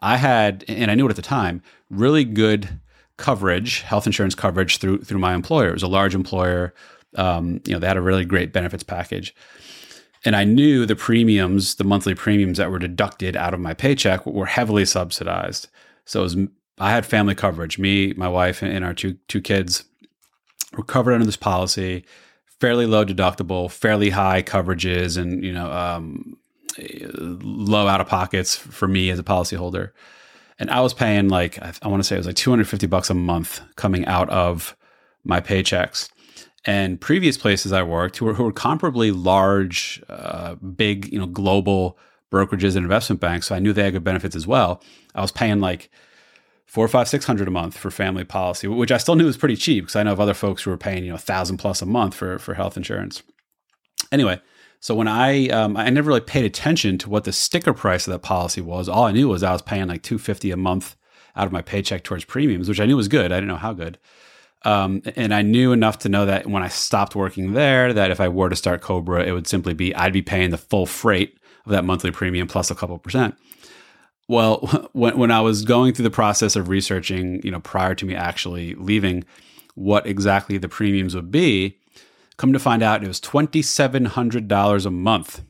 I 0.02 0.18
had, 0.18 0.64
and 0.68 0.90
I 0.90 0.96
knew 0.96 1.06
it 1.08 1.10
at 1.10 1.16
the 1.16 1.22
time, 1.22 1.62
really 1.90 2.24
good 2.24 2.80
coverage, 3.18 3.82
health 3.82 4.06
insurance 4.06 4.34
coverage 4.34 4.78
through 4.78 5.04
through 5.04 5.20
my 5.20 5.36
employer. 5.36 5.70
It 5.70 5.74
was 5.74 5.84
a 5.84 5.88
large 5.88 6.16
employer. 6.16 6.74
Um, 7.16 7.62
you 7.66 7.74
know, 7.74 7.80
they 7.80 7.88
had 7.88 7.98
a 7.98 8.02
really 8.02 8.26
great 8.26 8.54
benefits 8.54 8.84
package. 8.84 9.36
And 10.26 10.36
I 10.36 10.44
knew 10.44 10.86
the 10.86 10.96
premiums, 10.96 11.76
the 11.76 11.84
monthly 11.84 12.14
premiums 12.14 12.58
that 12.58 12.72
were 12.72 12.80
deducted 12.80 13.36
out 13.36 13.54
of 13.54 13.60
my 13.60 13.74
paycheck 13.74 14.26
were 14.26 14.46
heavily 14.46 14.86
subsidized. 14.86 15.68
So 16.06 16.20
it 16.20 16.24
was, 16.24 16.38
I 16.78 16.92
had 16.92 17.06
family 17.06 17.36
coverage. 17.36 17.80
Me, 17.80 18.14
my 18.18 18.28
wife, 18.28 18.62
and 18.62 18.84
our 18.84 18.94
two 18.94 19.18
two 19.28 19.42
kids 19.42 19.86
were 20.76 20.84
covered 20.84 21.14
under 21.14 21.26
this 21.26 21.38
policy. 21.38 22.06
Fairly 22.60 22.86
low 22.86 23.06
deductible, 23.06 23.72
fairly 23.72 24.10
high 24.10 24.44
coverages, 24.44 25.18
and 25.18 25.44
you 25.44 25.54
know, 25.54 25.72
um, 25.72 26.38
low 26.78 27.88
out 27.88 28.02
of 28.02 28.08
pockets 28.08 28.56
for 28.56 28.88
me 28.88 29.10
as 29.10 29.20
a 29.20 29.24
policyholder. 29.24 29.92
And 30.58 30.70
I 30.70 30.82
was 30.82 30.94
paying 30.94 31.30
like 31.30 31.62
I, 31.62 31.74
I 31.82 31.88
want 31.88 32.02
to 32.02 32.08
say 32.08 32.16
it 32.16 32.20
was 32.20 32.28
like 32.28 32.36
250 32.36 32.88
bucks 32.88 33.10
a 33.10 33.14
month 33.14 33.62
coming 33.76 34.06
out 34.06 34.30
of 34.30 34.76
my 35.24 35.40
paychecks 35.42 36.10
and 36.66 37.00
previous 37.00 37.38
places 37.38 37.72
I 37.72 37.84
worked 37.84 38.18
who 38.18 38.26
were, 38.26 38.34
who 38.34 38.44
were 38.44 38.54
comparably 38.54 39.12
large, 39.16 40.02
uh, 40.10 40.56
big, 40.56 41.12
you 41.12 41.20
know, 41.20 41.26
global 41.26 41.98
brokerages 42.32 42.76
and 42.76 42.84
investment 42.84 43.22
banks. 43.22 43.48
So 43.48 43.56
I 43.56 43.60
knew 43.60 43.74
they 43.74 43.84
had 43.84 43.94
good 43.94 44.04
benefits 44.04 44.36
as 44.36 44.46
well. 44.46 44.84
I 45.16 45.22
was 45.22 45.32
paying 45.32 45.62
like 45.62 45.90
four, 46.66 46.88
five, 46.88 47.08
six 47.08 47.26
hundred 47.26 47.48
a 47.48 47.52
month 47.52 47.78
for 47.78 47.90
family 47.90 48.24
policy, 48.24 48.68
which 48.68 48.92
I 48.92 48.98
still 48.98 49.16
knew 49.16 49.26
was 49.26 49.38
pretty 49.38 49.56
cheap 49.56 49.86
because 49.86 49.96
I 49.96 50.04
know 50.04 50.14
of 50.14 50.20
other 50.20 50.34
folks 50.34 50.64
who 50.64 50.70
were 50.70 50.78
paying 50.78 51.04
you 51.04 51.10
know 51.10 51.16
a 51.16 51.20
thousand 51.20 51.58
plus 51.58 51.82
a 51.82 51.86
month 51.86 52.14
for 52.14 52.38
for 52.40 52.54
health 52.54 52.78
insurance. 52.78 53.24
Anyway, 54.12 54.40
so 54.80 54.96
when 54.96 55.08
I 55.08 55.48
um, 55.50 55.76
I 55.76 55.90
never 55.90 56.08
really 56.08 56.22
paid 56.22 56.46
attention 56.46 56.98
to 57.00 57.10
what 57.10 57.26
the 57.26 57.34
sticker 57.34 57.74
price 57.74 58.08
of 58.08 58.14
that 58.14 58.20
policy 58.20 58.62
was. 58.62 58.88
All 58.88 59.06
I 59.06 59.12
knew 59.12 59.28
was 59.28 59.44
I 59.44 59.52
was 59.52 59.62
paying 59.62 59.88
like 59.88 60.04
two 60.04 60.18
fifty 60.18 60.52
a 60.52 60.58
month 60.58 60.96
out 61.36 61.46
of 61.46 61.52
my 61.52 61.62
paycheck 61.62 62.04
towards 62.04 62.26
premiums, 62.26 62.68
which 62.68 62.80
I 62.80 62.86
knew 62.86 62.98
was 62.98 63.08
good. 63.08 63.32
I 63.32 63.36
didn't 63.36 63.50
know 63.50 63.56
how 63.56 63.74
good. 63.74 63.98
Um, 64.64 65.02
and 65.16 65.34
I 65.34 65.42
knew 65.42 65.72
enough 65.72 66.00
to 66.00 66.10
know 66.10 66.26
that 66.26 66.48
when 66.48 66.64
I 66.64 66.68
stopped 66.68 67.16
working 67.16 67.54
there, 67.54 67.94
that 67.94 68.12
if 68.12 68.20
I 68.20 68.28
were 68.28 68.50
to 68.50 68.56
start 68.56 68.82
Cobra, 68.82 69.24
it 69.24 69.32
would 69.32 69.48
simply 69.48 69.74
be 69.74 69.96
I'd 69.96 70.14
be 70.14 70.22
paying 70.22 70.50
the 70.50 70.58
full 70.58 70.86
freight 70.86 71.38
of 71.66 71.72
that 71.72 71.86
monthly 71.86 72.12
premium 72.12 72.48
plus 72.48 72.70
a 72.70 72.76
couple 72.76 72.98
percent. 72.98 73.36
Well, 74.28 74.90
when, 74.94 75.18
when 75.18 75.32
I 75.32 75.42
was 75.42 75.64
going 75.64 75.94
through 75.94 76.04
the 76.04 76.12
process 76.12 76.56
of 76.56 76.70
researching, 76.70 77.42
you 77.44 77.52
know, 77.52 77.60
prior 77.60 77.96
to 77.96 78.06
me 78.06 78.16
actually 78.16 78.76
leaving, 78.76 79.24
what 79.76 80.06
exactly 80.06 80.58
the 80.58 80.68
premiums 80.68 81.16
would 81.16 81.32
be, 81.32 81.79
come 82.40 82.54
to 82.54 82.60
find 82.60 82.82
out 82.82 83.04
it 83.04 83.08
was 83.08 83.20
twenty 83.20 83.62
seven 83.62 84.06
hundred 84.06 84.48
dollars 84.48 84.86
a 84.88 84.92
month 84.92 85.44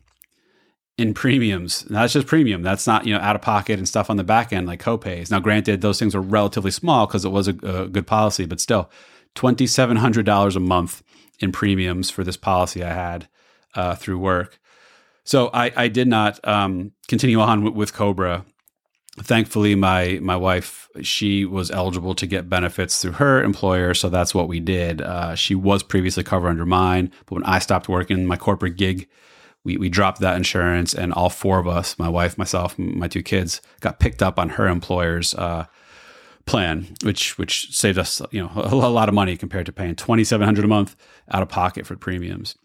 in 0.97 1.13
premiums. 1.13 1.89
Now 1.89 2.01
that's 2.01 2.13
just 2.13 2.27
premium. 2.27 2.63
That's 2.63 2.87
not 2.87 3.05
you 3.05 3.13
know 3.13 3.21
out 3.21 3.35
of 3.35 3.41
pocket 3.41 3.77
and 3.77 3.87
stuff 3.87 4.09
on 4.09 4.17
the 4.17 4.23
back 4.23 4.51
end 4.51 4.67
like 4.67 4.81
copays. 4.81 5.31
Now, 5.31 5.39
granted, 5.39 5.79
those 5.79 5.99
things 5.99 6.15
are 6.15 6.21
relatively 6.21 6.71
small 6.71 7.07
because 7.07 7.23
it 7.23 7.29
was 7.29 7.47
a, 7.47 7.55
a, 7.63 7.87
good 7.87 8.07
policy, 8.07 8.45
but 8.45 8.59
still, 8.59 8.89
twenty 9.35 9.67
seven 9.67 9.97
hundred 9.97 10.25
dollars 10.25 10.55
a 10.55 10.59
month 10.59 11.03
in 11.39 11.51
premiums 11.51 12.09
for 12.09 12.23
this 12.23 12.35
policy 12.35 12.83
I 12.83 12.91
had 12.91 13.29
uh, 13.75 13.95
through 13.95 14.17
work. 14.17 14.59
So 15.23 15.51
I, 15.53 15.71
I 15.75 15.87
did 15.89 16.07
not 16.07 16.45
um, 16.45 16.91
continue 17.07 17.39
on 17.39 17.75
with 17.75 17.93
Cobra. 17.93 18.45
Thankfully, 19.21 19.75
my 19.75 20.19
my 20.21 20.35
wife 20.35 20.87
she 21.01 21.45
was 21.45 21.71
eligible 21.71 22.15
to 22.15 22.25
get 22.25 22.49
benefits 22.49 23.01
through 23.01 23.13
her 23.13 23.43
employer, 23.43 23.93
so 23.93 24.09
that's 24.09 24.33
what 24.33 24.47
we 24.47 24.59
did. 24.59 25.01
Uh, 25.01 25.35
she 25.35 25.55
was 25.55 25.83
previously 25.83 26.23
covered 26.23 26.49
under 26.49 26.65
mine, 26.65 27.11
but 27.25 27.35
when 27.35 27.43
I 27.43 27.59
stopped 27.59 27.87
working 27.87 28.25
my 28.25 28.37
corporate 28.37 28.75
gig 28.75 29.07
we, 29.63 29.77
we 29.77 29.89
dropped 29.89 30.19
that 30.19 30.35
insurance 30.35 30.93
and 30.93 31.13
all 31.13 31.29
four 31.29 31.59
of 31.59 31.67
us 31.67 31.97
my 31.99 32.09
wife 32.09 32.37
myself 32.37 32.77
my 32.79 33.07
two 33.07 33.23
kids 33.23 33.61
got 33.81 33.99
picked 33.99 34.23
up 34.23 34.39
on 34.39 34.49
her 34.49 34.67
employer's 34.67 35.33
uh, 35.35 35.65
plan 36.45 36.87
which 37.03 37.37
which 37.37 37.75
saved 37.75 37.97
us 37.97 38.21
you 38.31 38.41
know 38.41 38.51
a, 38.55 38.73
a, 38.73 38.89
lot 38.89 39.09
of 39.09 39.15
money 39.15 39.37
compared 39.37 39.65
to 39.65 39.71
paying 39.71 39.95
2700 39.95 40.65
a 40.65 40.67
month 40.67 40.95
out 41.31 41.41
of 41.41 41.49
pocket 41.49 41.85
for 41.85 41.95
premiums. 41.95 42.55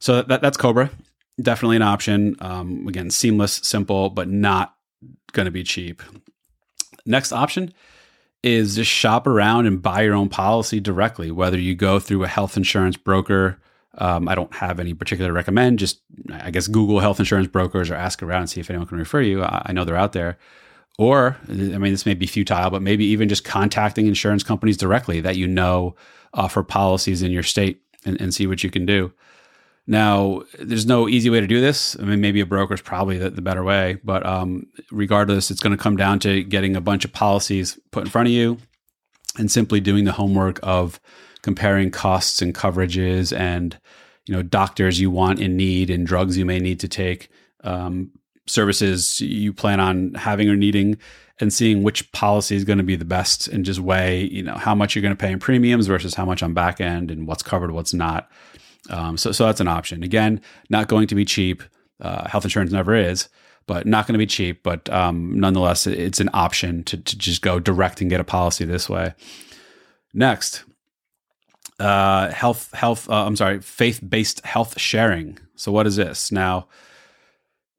So 0.00 0.22
that, 0.22 0.42
that's 0.42 0.56
cobra. 0.56 0.90
Definitely 1.40 1.76
an 1.76 1.82
option. 1.82 2.36
Um, 2.40 2.86
again 2.88 3.10
seamless 3.10 3.60
simple 3.62 4.10
but 4.10 4.28
not 4.28 4.74
going 5.32 5.46
to 5.46 5.52
be 5.52 5.62
cheap 5.62 6.02
next 7.06 7.32
option 7.32 7.72
is 8.42 8.74
just 8.74 8.90
shop 8.90 9.26
around 9.26 9.66
and 9.66 9.82
buy 9.82 10.02
your 10.02 10.14
own 10.14 10.28
policy 10.28 10.80
directly 10.80 11.30
whether 11.30 11.58
you 11.58 11.74
go 11.74 11.98
through 11.98 12.24
a 12.24 12.28
health 12.28 12.56
insurance 12.56 12.96
broker 12.96 13.58
um, 13.98 14.28
I 14.28 14.34
don't 14.34 14.54
have 14.54 14.80
any 14.80 14.94
particular 14.94 15.32
recommend. 15.32 15.78
Just 15.78 16.00
I 16.32 16.50
guess 16.50 16.66
Google 16.66 17.00
health 17.00 17.18
insurance 17.18 17.48
brokers 17.48 17.90
or 17.90 17.94
ask 17.94 18.22
around 18.22 18.42
and 18.42 18.50
see 18.50 18.60
if 18.60 18.70
anyone 18.70 18.88
can 18.88 18.98
refer 18.98 19.20
you. 19.20 19.42
I, 19.42 19.62
I 19.66 19.72
know 19.72 19.84
they're 19.84 19.96
out 19.96 20.12
there. 20.12 20.38
Or 20.98 21.36
I 21.48 21.52
mean, 21.52 21.92
this 21.92 22.06
may 22.06 22.14
be 22.14 22.26
futile, 22.26 22.70
but 22.70 22.82
maybe 22.82 23.04
even 23.06 23.28
just 23.28 23.44
contacting 23.44 24.06
insurance 24.06 24.42
companies 24.42 24.76
directly 24.76 25.20
that 25.20 25.36
you 25.36 25.46
know 25.46 25.94
offer 26.34 26.62
policies 26.62 27.22
in 27.22 27.32
your 27.32 27.42
state 27.42 27.82
and, 28.04 28.20
and 28.20 28.34
see 28.34 28.46
what 28.46 28.62
you 28.62 28.70
can 28.70 28.86
do. 28.86 29.12
Now, 29.86 30.42
there's 30.60 30.86
no 30.86 31.08
easy 31.08 31.28
way 31.28 31.40
to 31.40 31.46
do 31.46 31.60
this. 31.60 31.98
I 31.98 32.04
mean, 32.04 32.20
maybe 32.20 32.40
a 32.40 32.46
broker 32.46 32.74
is 32.74 32.80
probably 32.80 33.18
the, 33.18 33.30
the, 33.30 33.42
better 33.42 33.64
way, 33.64 33.98
but 34.04 34.24
um, 34.24 34.66
regardless, 34.92 35.50
it's 35.50 35.60
going 35.60 35.76
to 35.76 35.82
come 35.82 35.96
down 35.96 36.20
to 36.20 36.44
getting 36.44 36.76
a 36.76 36.80
bunch 36.80 37.04
of 37.04 37.12
policies 37.12 37.78
put 37.90 38.04
in 38.04 38.10
front 38.10 38.28
of 38.28 38.32
you 38.32 38.58
and 39.38 39.50
simply 39.50 39.80
doing 39.80 40.04
the 40.04 40.12
homework 40.12 40.60
of 40.62 41.00
comparing 41.42 41.90
costs 41.90 42.40
and 42.40 42.54
coverages 42.54 43.36
and 43.36 43.78
you 44.26 44.34
know 44.34 44.42
doctors 44.42 45.00
you 45.00 45.10
want 45.10 45.40
in 45.40 45.56
need 45.56 45.90
and 45.90 46.06
drugs 46.06 46.38
you 46.38 46.44
may 46.44 46.60
need 46.60 46.78
to 46.80 46.88
take 46.88 47.28
um, 47.64 48.10
services 48.46 49.20
you 49.20 49.52
plan 49.52 49.80
on 49.80 50.14
having 50.14 50.48
or 50.48 50.56
needing 50.56 50.96
and 51.40 51.52
seeing 51.52 51.82
which 51.82 52.10
policy 52.12 52.54
is 52.54 52.64
going 52.64 52.78
to 52.78 52.84
be 52.84 52.94
the 52.94 53.04
best 53.04 53.48
and 53.48 53.64
just 53.64 53.80
weigh 53.80 54.22
you 54.24 54.42
know 54.42 54.54
how 54.54 54.74
much 54.74 54.94
you're 54.94 55.02
going 55.02 55.14
to 55.14 55.20
pay 55.20 55.32
in 55.32 55.38
premiums 55.38 55.86
versus 55.86 56.14
how 56.14 56.24
much 56.24 56.42
on 56.42 56.54
back 56.54 56.80
end 56.80 57.10
and 57.10 57.26
what's 57.26 57.42
covered 57.42 57.72
what's 57.72 57.94
not 57.94 58.30
um, 58.90 59.16
so 59.16 59.32
so 59.32 59.46
that's 59.46 59.60
an 59.60 59.68
option 59.68 60.02
again 60.02 60.40
not 60.70 60.88
going 60.88 61.06
to 61.06 61.14
be 61.14 61.24
cheap 61.24 61.62
uh, 62.00 62.28
health 62.28 62.44
insurance 62.44 62.72
never 62.72 62.94
is 62.94 63.28
but 63.66 63.86
not 63.86 64.06
going 64.06 64.14
to 64.14 64.18
be 64.18 64.26
cheap 64.26 64.62
but 64.62 64.88
um, 64.90 65.38
nonetheless 65.38 65.86
it's 65.86 66.20
an 66.20 66.30
option 66.34 66.82
to, 66.84 66.96
to 66.96 67.16
just 67.16 67.42
go 67.42 67.60
direct 67.60 68.00
and 68.00 68.10
get 68.10 68.20
a 68.20 68.24
policy 68.24 68.64
this 68.64 68.88
way 68.88 69.14
next 70.12 70.64
uh, 71.82 72.30
health 72.30 72.70
health 72.72 73.08
uh, 73.10 73.26
I'm 73.26 73.36
sorry, 73.36 73.60
faith-based 73.60 74.44
health 74.46 74.80
sharing. 74.80 75.38
So 75.56 75.72
what 75.72 75.86
is 75.86 75.96
this? 75.96 76.30
Now, 76.30 76.68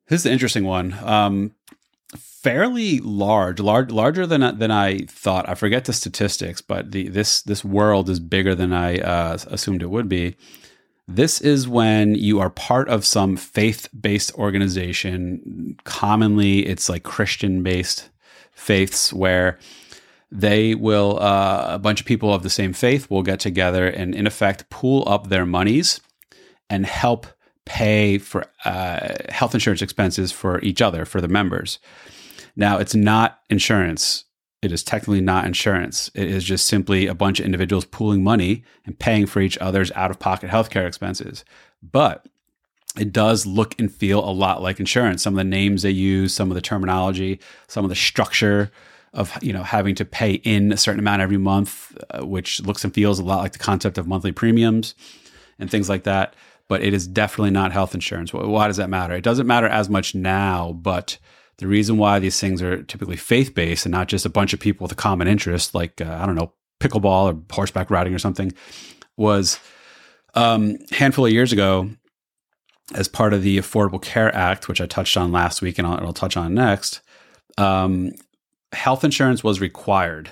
this 0.08 0.20
is 0.20 0.24
the 0.24 0.32
interesting 0.32 0.66
one. 0.66 0.94
Um, 1.04 1.56
fairly 2.18 3.00
large, 3.00 3.60
large 3.60 3.92
larger 3.92 4.28
than 4.28 4.58
than 4.60 4.72
I 4.72 5.00
thought. 5.06 5.48
I 5.48 5.56
forget 5.56 5.86
the 5.86 5.94
statistics, 5.94 6.62
but 6.62 6.92
the 6.92 7.08
this 7.08 7.42
this 7.42 7.64
world 7.64 8.10
is 8.10 8.20
bigger 8.20 8.56
than 8.56 8.74
I 8.74 9.00
uh, 9.00 9.38
assumed 9.48 9.82
it 9.82 9.90
would 9.90 10.10
be. 10.10 10.36
This 11.08 11.42
is 11.42 11.68
when 11.68 12.16
you 12.16 12.40
are 12.40 12.50
part 12.50 12.88
of 12.88 13.06
some 13.06 13.36
faith-based 13.36 14.34
organization. 14.36 15.76
Commonly, 15.84 16.66
it's 16.66 16.88
like 16.88 17.04
Christian-based 17.04 18.10
faiths 18.54 19.12
where 19.12 19.60
they 20.34 20.74
will 20.74 21.20
uh, 21.22 21.68
a 21.70 21.80
bunch 21.80 22.00
of 22.00 22.08
people 22.08 22.34
of 22.34 22.42
the 22.42 22.50
same 22.50 22.74
faith 22.74 23.10
will 23.10 23.22
get 23.22 23.40
together 23.40 23.88
and 23.88 24.16
in 24.16 24.26
effect 24.26 24.70
pool 24.70 25.04
up 25.06 25.28
their 25.28 25.46
monies 25.46 26.02
and 26.70 26.86
help 26.86 27.28
pay 27.66 28.18
for 28.18 28.46
uh, 28.66 29.14
health 29.30 29.54
insurance 29.54 29.82
expenses 29.82 30.32
for 30.32 30.60
each 30.62 30.82
other 30.82 31.06
for 31.06 31.22
the 31.22 31.28
members 31.28 31.78
now 32.56 32.80
it's 32.80 32.96
not 32.96 33.40
insurance 33.50 34.26
it 34.64 34.72
is 34.72 34.84
technically 34.84 35.22
not 35.22 35.46
insurance 35.46 36.10
it 36.14 36.30
is 36.30 36.44
just 36.44 36.66
simply 36.66 37.08
a 37.08 37.16
bunch 37.16 37.40
of 37.40 37.46
individuals 37.46 37.86
pooling 37.86 38.24
money 38.24 38.64
and 38.86 38.98
paying 39.00 39.26
for 39.26 39.42
each 39.42 39.58
other's 39.60 39.92
out-of-pocket 39.92 40.50
healthcare 40.50 40.88
expenses 40.88 41.44
but 41.82 42.28
it 42.98 43.12
does 43.12 43.46
look 43.46 43.78
and 43.80 43.92
feel 43.92 44.20
a 44.24 44.32
lot 44.32 44.62
like 44.62 44.80
insurance 44.80 45.24
some 45.24 45.34
of 45.34 45.38
the 45.38 45.44
names 45.44 45.82
they 45.82 45.90
use 45.92 46.34
some 46.34 46.52
of 46.52 46.56
the 46.56 46.62
terminology 46.62 47.40
some 47.68 47.84
of 47.86 47.90
the 47.90 47.96
structure 47.96 48.72
of 49.14 49.38
you 49.42 49.54
know 49.54 49.64
having 49.64 49.96
to 49.96 50.06
pay 50.06 50.34
in 50.34 50.72
a 50.72 50.78
certain 50.78 51.00
amount 51.00 51.22
every 51.22 51.38
month, 51.38 51.98
uh, 52.10 52.26
which 52.26 52.62
looks 52.62 52.84
and 52.84 52.94
feels 52.94 53.20
a 53.20 53.24
lot 53.24 53.38
like 53.40 53.54
the 53.54 53.60
concept 53.60 53.98
of 53.98 54.08
monthly 54.08 54.32
premiums 54.32 54.96
and 55.60 55.70
things 55.70 55.90
like 55.90 56.04
that. 56.04 56.36
But 56.68 56.82
it 56.82 56.94
is 56.94 57.08
definitely 57.08 57.52
not 57.52 57.72
health 57.72 57.94
insurance. 57.94 58.34
Why 58.34 58.68
does 58.68 58.78
that 58.78 58.90
matter? 58.90 59.14
It 59.14 59.24
doesn't 59.24 59.46
matter 59.46 59.68
as 59.68 59.90
much 59.90 60.16
now, 60.16 60.74
but 60.74 61.18
the 61.64 61.70
reason 61.70 61.98
why 61.98 62.20
these 62.20 62.42
things 62.42 62.62
are 62.62 62.84
typically 62.84 63.16
faith 63.16 63.56
based 63.56 63.86
and 63.86 63.94
not 63.94 64.10
just 64.10 64.26
a 64.26 64.30
bunch 64.30 64.52
of 64.52 64.60
people 64.60 64.84
with 64.84 64.92
a 64.92 64.96
common 64.96 65.30
interest, 65.30 65.74
like 65.74 66.02
uh, 66.02 66.18
I 66.22 66.26
don't 66.26 66.36
know, 66.36 66.52
pickleball 66.82 67.34
or 67.34 67.42
horseback 67.50 67.90
riding 67.90 68.14
or 68.14 68.20
something, 68.20 68.52
was 69.16 69.62
um, 70.34 70.76
a 70.92 70.96
handful 70.96 71.26
of 71.26 71.32
years 71.32 71.54
ago 71.54 71.90
as 72.94 73.08
part 73.08 73.32
of 73.32 73.44
the 73.44 73.58
Affordable 73.58 74.02
Care 74.02 74.36
Act, 74.36 74.68
which 74.68 74.82
I 74.82 74.88
touched 74.88 75.16
on 75.16 75.32
last 75.32 75.62
week 75.62 75.78
and 75.80 75.88
I'll, 75.88 76.08
I'll 76.08 76.12
touch 76.12 76.36
on 76.36 76.54
next, 76.54 77.00
um, 77.58 78.12
health 78.74 79.06
insurance 79.06 79.42
was 79.42 79.62
required. 79.62 80.32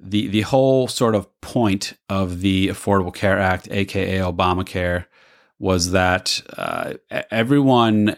The, 0.00 0.26
the 0.26 0.40
whole 0.40 0.88
sort 0.88 1.14
of 1.14 1.28
point 1.42 1.92
of 2.08 2.40
the 2.40 2.66
Affordable 2.68 3.14
Care 3.14 3.38
Act, 3.38 3.68
aka 3.70 4.18
Obamacare, 4.18 5.06
was 5.60 5.92
that 5.92 6.42
uh, 6.56 6.94
everyone 7.30 8.16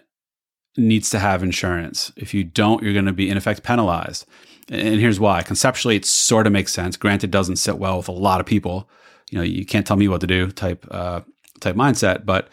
needs 0.76 1.10
to 1.10 1.18
have 1.18 1.42
insurance. 1.42 2.12
If 2.16 2.32
you 2.34 2.44
don't, 2.44 2.82
you're 2.82 2.92
going 2.92 3.06
to 3.06 3.12
be 3.12 3.28
in 3.28 3.36
effect 3.36 3.62
penalized. 3.62 4.26
And 4.68 5.00
here's 5.00 5.20
why. 5.20 5.42
Conceptually, 5.42 5.96
it 5.96 6.04
sort 6.04 6.46
of 6.46 6.52
makes 6.52 6.72
sense. 6.72 6.96
Granted, 6.96 7.28
it 7.28 7.30
doesn't 7.30 7.56
sit 7.56 7.78
well 7.78 7.98
with 7.98 8.08
a 8.08 8.12
lot 8.12 8.40
of 8.40 8.46
people. 8.46 8.88
You 9.30 9.38
know, 9.38 9.44
you 9.44 9.66
can't 9.66 9.86
tell 9.86 9.96
me 9.96 10.08
what 10.08 10.20
to 10.20 10.26
do 10.26 10.50
type 10.50 10.86
uh, 10.90 11.20
type 11.60 11.76
mindset. 11.76 12.24
But 12.24 12.48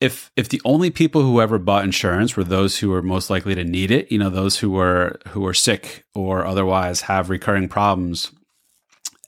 if 0.00 0.30
if 0.36 0.48
the 0.48 0.60
only 0.64 0.90
people 0.90 1.22
who 1.22 1.40
ever 1.40 1.58
bought 1.58 1.84
insurance 1.84 2.36
were 2.36 2.44
those 2.44 2.78
who 2.78 2.90
were 2.90 3.02
most 3.02 3.30
likely 3.30 3.54
to 3.54 3.64
need 3.64 3.90
it, 3.90 4.10
you 4.10 4.18
know, 4.18 4.30
those 4.30 4.58
who 4.58 4.70
were 4.70 5.20
who 5.28 5.40
were 5.40 5.54
sick 5.54 6.04
or 6.14 6.44
otherwise 6.44 7.02
have 7.02 7.30
recurring 7.30 7.68
problems, 7.68 8.32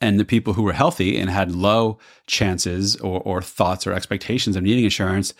and 0.01 0.19
the 0.19 0.25
people 0.25 0.53
who 0.53 0.63
were 0.63 0.73
healthy 0.73 1.17
and 1.17 1.29
had 1.29 1.55
low 1.55 1.97
chances 2.27 2.95
or, 2.97 3.21
or 3.21 3.41
thoughts 3.41 3.87
or 3.87 3.93
expectations 3.93 4.55
of 4.55 4.63
needing 4.63 4.83
insurance, 4.83 5.33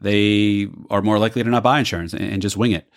they 0.00 0.68
are 0.90 1.02
more 1.02 1.18
likely 1.18 1.42
to 1.42 1.48
not 1.50 1.62
buy 1.62 1.78
insurance 1.78 2.12
and, 2.12 2.22
and 2.22 2.42
just 2.42 2.56
wing 2.56 2.72
it. 2.72 2.88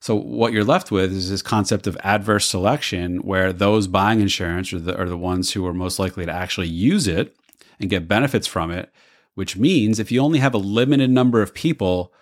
So 0.00 0.14
what 0.14 0.52
you're 0.52 0.64
left 0.64 0.90
with 0.90 1.12
is 1.12 1.28
this 1.28 1.42
concept 1.42 1.86
of 1.86 1.96
adverse 2.02 2.48
selection, 2.48 3.18
where 3.18 3.52
those 3.52 3.86
buying 3.86 4.20
insurance 4.20 4.72
are 4.72 4.78
the, 4.78 4.96
are 4.96 5.08
the 5.08 5.16
ones 5.16 5.52
who 5.52 5.66
are 5.66 5.74
most 5.74 5.98
likely 5.98 6.24
to 6.24 6.32
actually 6.32 6.68
use 6.68 7.06
it 7.06 7.36
and 7.78 7.90
get 7.90 8.08
benefits 8.08 8.46
from 8.46 8.70
it. 8.70 8.90
Which 9.34 9.56
means 9.56 9.98
if 9.98 10.10
you 10.10 10.20
only 10.20 10.38
have 10.38 10.54
a 10.54 10.58
limited 10.58 11.10
number 11.10 11.40
of 11.40 11.54
people 11.54 12.12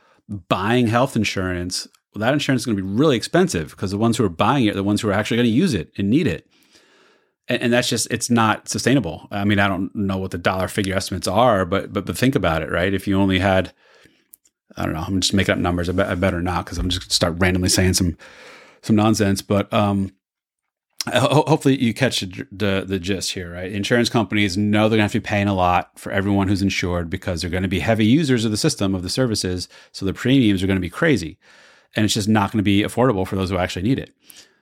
buying 0.49 0.89
health 0.89 1.17
insurance, 1.17 1.89
well, 2.15 2.21
that 2.21 2.35
insurance 2.35 2.63
is 2.63 2.67
going 2.67 2.77
to 2.77 2.83
be 2.83 2.89
really 2.89 3.17
expensive 3.17 3.71
because 3.71 3.91
the 3.91 3.99
ones 3.99 4.17
who 4.17 4.25
are 4.25 4.29
buying 4.29 4.67
it 4.67 4.73
are 4.73 4.77
the 4.77 4.85
ones 4.85 5.01
who 5.01 5.09
are 5.09 5.13
actually 5.13 5.39
going 5.39 5.49
to 5.49 5.53
use 5.57 5.73
it 5.73 5.91
and 5.97 6.11
need 6.11 6.27
it. 6.27 6.49
And, 7.49 7.63
and 7.63 7.73
that's 7.73 7.89
just 7.89 8.09
it's 8.11 8.29
not 8.29 8.69
sustainable. 8.69 9.27
I 9.31 9.45
mean, 9.45 9.59
I 9.59 9.69
don't 9.69 9.95
know 9.95 10.19
what 10.19 10.33
the 10.33 10.39
dollar 10.39 10.69
figure 10.69 10.95
estimates 10.95 11.27
are, 11.27 11.65
but 11.65 11.93
but 11.93 12.07
but 12.07 12.19
think 12.19 12.35
about 12.35 12.63
it, 12.63 12.71
right? 12.71 12.93
If 12.93 13.09
you 13.09 13.19
only 13.19 13.39
had 13.39 13.73
I 14.77 14.85
don't 14.85 14.95
know. 14.95 15.05
I'm 15.07 15.21
just 15.21 15.35
making 15.35 15.53
up 15.53 15.59
numbers. 15.59 15.89
I, 15.89 15.93
be, 15.93 16.03
I 16.03 16.15
better 16.15 16.43
not 16.43 16.65
because 16.65 16.79
I'm 16.79 16.89
just 16.89 17.11
start 17.11 17.35
randomly 17.39 17.69
saying 17.69 17.95
some 17.95 18.17
some 18.83 18.97
nonsense. 18.97 19.43
But 19.43 19.73
um, 19.73 20.13
ho- 21.07 21.45
hopefully 21.47 21.83
you 21.83 21.95
catch 21.95 22.21
the, 22.21 22.47
the, 22.53 22.85
the 22.87 22.99
gist 22.99 23.33
here, 23.33 23.53
right? 23.53 23.73
Insurance 23.73 24.09
companies 24.09 24.57
know 24.57 24.89
they're 24.89 24.99
going 24.99 24.99
to 24.99 25.03
have 25.05 25.13
to 25.13 25.21
be 25.21 25.27
paying 25.27 25.49
a 25.49 25.55
lot 25.55 25.99
for 25.99 26.13
everyone 26.13 26.49
who's 26.49 26.63
insured 26.63 27.11
because 27.11 27.41
they're 27.41 27.51
going 27.51 27.63
to 27.63 27.69
be 27.69 27.81
heavy 27.81 28.07
users 28.07 28.45
of 28.45 28.51
the 28.51 28.57
system 28.57 28.95
of 28.95 29.03
the 29.03 29.09
services. 29.09 29.69
So 29.93 30.07
the 30.07 30.15
premiums 30.15 30.63
are 30.63 30.67
going 30.67 30.77
to 30.77 30.81
be 30.81 30.91
crazy, 30.91 31.39
and 31.97 32.05
it's 32.05 32.15
just 32.15 32.29
not 32.29 32.53
going 32.53 32.59
to 32.59 32.63
be 32.65 32.83
affordable 32.83 33.27
for 33.27 33.37
those 33.37 33.51
who 33.51 33.59
actually 33.59 33.83
need 33.83 33.99
it. 33.99 34.15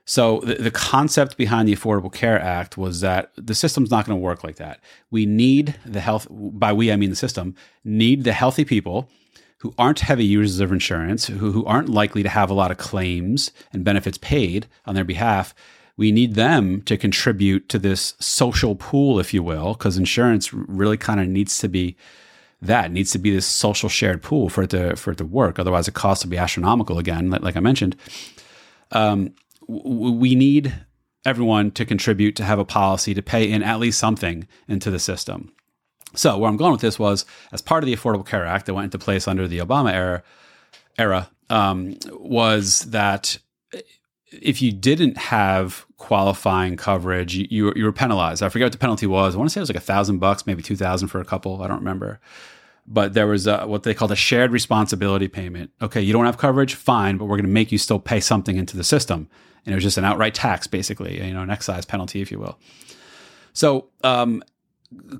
So 0.08 0.38
the, 0.40 0.54
the 0.54 0.70
concept 0.70 1.36
behind 1.36 1.66
the 1.66 1.74
Affordable 1.74 2.12
Care 2.12 2.40
Act 2.40 2.78
was 2.78 3.00
that 3.00 3.32
the 3.36 3.56
system's 3.56 3.90
not 3.90 4.06
going 4.06 4.16
to 4.16 4.22
work 4.22 4.44
like 4.44 4.56
that. 4.56 4.78
We 5.10 5.26
need 5.26 5.74
the 5.84 6.00
health 6.00 6.28
by 6.30 6.72
we 6.72 6.92
I 6.92 6.96
mean 6.96 7.10
the 7.10 7.16
system 7.16 7.56
need 7.84 8.22
the 8.22 8.32
healthy 8.32 8.64
people 8.64 9.10
who 9.58 9.74
aren't 9.78 10.00
heavy 10.00 10.24
users 10.24 10.60
of 10.60 10.72
insurance, 10.72 11.26
who, 11.26 11.52
who 11.52 11.64
aren't 11.64 11.88
likely 11.88 12.22
to 12.22 12.28
have 12.28 12.50
a 12.50 12.54
lot 12.54 12.70
of 12.70 12.76
claims 12.76 13.50
and 13.72 13.84
benefits 13.84 14.18
paid 14.18 14.66
on 14.84 14.94
their 14.94 15.04
behalf, 15.04 15.54
we 15.96 16.12
need 16.12 16.34
them 16.34 16.82
to 16.82 16.96
contribute 16.96 17.68
to 17.70 17.78
this 17.78 18.14
social 18.20 18.74
pool, 18.74 19.18
if 19.18 19.32
you 19.32 19.42
will, 19.42 19.72
because 19.72 19.96
insurance 19.96 20.52
really 20.52 20.98
kind 20.98 21.20
of 21.20 21.28
needs 21.28 21.58
to 21.58 21.68
be 21.68 21.96
that 22.62 22.90
needs 22.90 23.10
to 23.10 23.18
be 23.18 23.30
this 23.30 23.46
social 23.46 23.88
shared 23.88 24.22
pool 24.22 24.48
for 24.48 24.62
it 24.62 24.70
to 24.70 24.96
for 24.96 25.12
it 25.12 25.18
to 25.18 25.24
work. 25.24 25.58
Otherwise, 25.58 25.86
the 25.86 25.92
cost 25.92 26.24
will 26.24 26.30
be 26.30 26.38
astronomical 26.38 26.98
again, 26.98 27.30
like, 27.30 27.56
I 27.56 27.60
mentioned. 27.60 27.96
Um, 28.92 29.34
we 29.68 30.34
need 30.34 30.74
everyone 31.24 31.70
to 31.72 31.84
contribute 31.84 32.36
to 32.36 32.44
have 32.44 32.58
a 32.58 32.64
policy 32.64 33.12
to 33.12 33.22
pay 33.22 33.50
in 33.50 33.62
at 33.62 33.80
least 33.80 33.98
something 33.98 34.46
into 34.68 34.90
the 34.90 34.98
system. 34.98 35.52
So 36.14 36.38
where 36.38 36.48
I'm 36.48 36.56
going 36.56 36.72
with 36.72 36.80
this 36.80 36.98
was, 36.98 37.26
as 37.52 37.60
part 37.60 37.82
of 37.82 37.86
the 37.86 37.96
Affordable 37.96 38.26
Care 38.26 38.46
Act 38.46 38.66
that 38.66 38.74
went 38.74 38.84
into 38.84 38.98
place 38.98 39.28
under 39.28 39.46
the 39.46 39.58
Obama 39.58 39.92
era, 39.92 40.22
era 40.98 41.28
um, 41.50 41.98
was 42.10 42.80
that 42.80 43.38
if 44.30 44.60
you 44.60 44.72
didn't 44.72 45.16
have 45.16 45.86
qualifying 45.98 46.76
coverage, 46.76 47.34
you, 47.36 47.46
you, 47.50 47.72
you, 47.76 47.84
were 47.84 47.92
penalized. 47.92 48.42
I 48.42 48.48
forget 48.48 48.66
what 48.66 48.72
the 48.72 48.78
penalty 48.78 49.06
was. 49.06 49.34
I 49.34 49.38
want 49.38 49.50
to 49.50 49.52
say 49.52 49.60
it 49.60 49.62
was 49.62 49.70
like 49.70 49.76
a 49.76 49.80
thousand 49.80 50.18
bucks, 50.18 50.46
maybe 50.46 50.62
two 50.62 50.76
thousand 50.76 51.08
for 51.08 51.20
a 51.20 51.24
couple. 51.24 51.62
I 51.62 51.68
don't 51.68 51.78
remember. 51.78 52.20
But 52.86 53.14
there 53.14 53.26
was 53.26 53.46
a, 53.46 53.66
what 53.66 53.82
they 53.82 53.94
called 53.94 54.12
a 54.12 54.16
shared 54.16 54.52
responsibility 54.52 55.28
payment. 55.28 55.70
Okay, 55.82 56.00
you 56.00 56.12
don't 56.12 56.24
have 56.24 56.38
coverage, 56.38 56.74
fine, 56.74 57.16
but 57.16 57.24
we're 57.24 57.36
going 57.36 57.46
to 57.46 57.52
make 57.52 57.72
you 57.72 57.78
still 57.78 57.98
pay 57.98 58.20
something 58.20 58.56
into 58.56 58.76
the 58.76 58.84
system, 58.84 59.28
and 59.64 59.72
it 59.72 59.76
was 59.76 59.84
just 59.84 59.98
an 59.98 60.04
outright 60.04 60.34
tax, 60.34 60.66
basically, 60.66 61.20
you 61.24 61.34
know, 61.34 61.42
an 61.42 61.50
excise 61.50 61.84
penalty, 61.84 62.20
if 62.20 62.30
you 62.30 62.38
will. 62.38 62.58
So 63.52 63.88
um, 64.04 64.42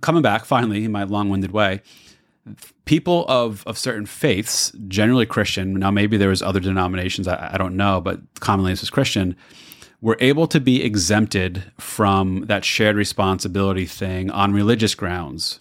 coming 0.00 0.22
back 0.22 0.44
finally 0.44 0.84
in 0.84 0.92
my 0.92 1.04
long-winded 1.04 1.52
way 1.52 1.80
people 2.84 3.24
of 3.28 3.64
of 3.66 3.76
certain 3.76 4.06
faiths 4.06 4.72
generally 4.88 5.26
christian 5.26 5.74
now 5.74 5.90
maybe 5.90 6.16
there 6.16 6.28
was 6.28 6.42
other 6.42 6.60
denominations 6.60 7.26
i, 7.26 7.50
I 7.54 7.58
don't 7.58 7.76
know 7.76 8.00
but 8.00 8.20
commonly 8.40 8.72
this 8.72 8.80
was 8.82 8.90
christian 8.90 9.36
were 10.00 10.16
able 10.20 10.46
to 10.46 10.60
be 10.60 10.82
exempted 10.82 11.64
from 11.78 12.42
that 12.46 12.64
shared 12.64 12.96
responsibility 12.96 13.86
thing 13.86 14.30
on 14.30 14.52
religious 14.52 14.94
grounds. 14.94 15.58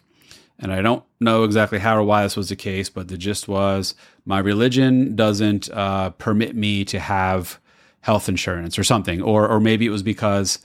And 0.59 0.71
i 0.71 0.81
don't 0.81 1.03
know 1.19 1.43
exactly 1.43 1.79
how 1.79 1.97
or 1.97 2.03
why 2.03 2.23
this 2.23 2.37
was 2.37 2.49
the 2.49 2.55
case 2.55 2.89
but 2.89 3.07
the 3.07 3.17
gist 3.17 3.47
was 3.47 3.93
my 4.25 4.39
religion 4.39 5.15
doesn't 5.15 5.69
uh, 5.71 6.11
permit 6.11 6.55
me 6.55 6.85
to 6.85 6.99
have 6.99 7.59
health 8.01 8.29
insurance 8.29 8.79
or 8.79 8.83
something 8.83 9.21
or 9.21 9.47
or 9.47 9.59
maybe 9.59 9.85
it 9.85 9.89
was 9.89 10.03
because 10.03 10.59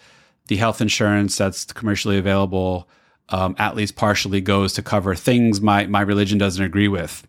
the 0.46 0.57
health 0.57 0.81
insurance 0.81 1.37
that's 1.37 1.64
commercially 1.72 2.18
available 2.18 2.88
um, 3.30 3.54
at 3.58 3.76
least 3.76 3.96
partially 3.96 4.40
goes 4.40 4.72
to 4.74 4.82
cover 4.82 5.14
things 5.14 5.60
my, 5.60 5.86
my 5.86 6.00
religion 6.00 6.38
doesn't 6.38 6.64
agree 6.64 6.88
with, 6.88 7.26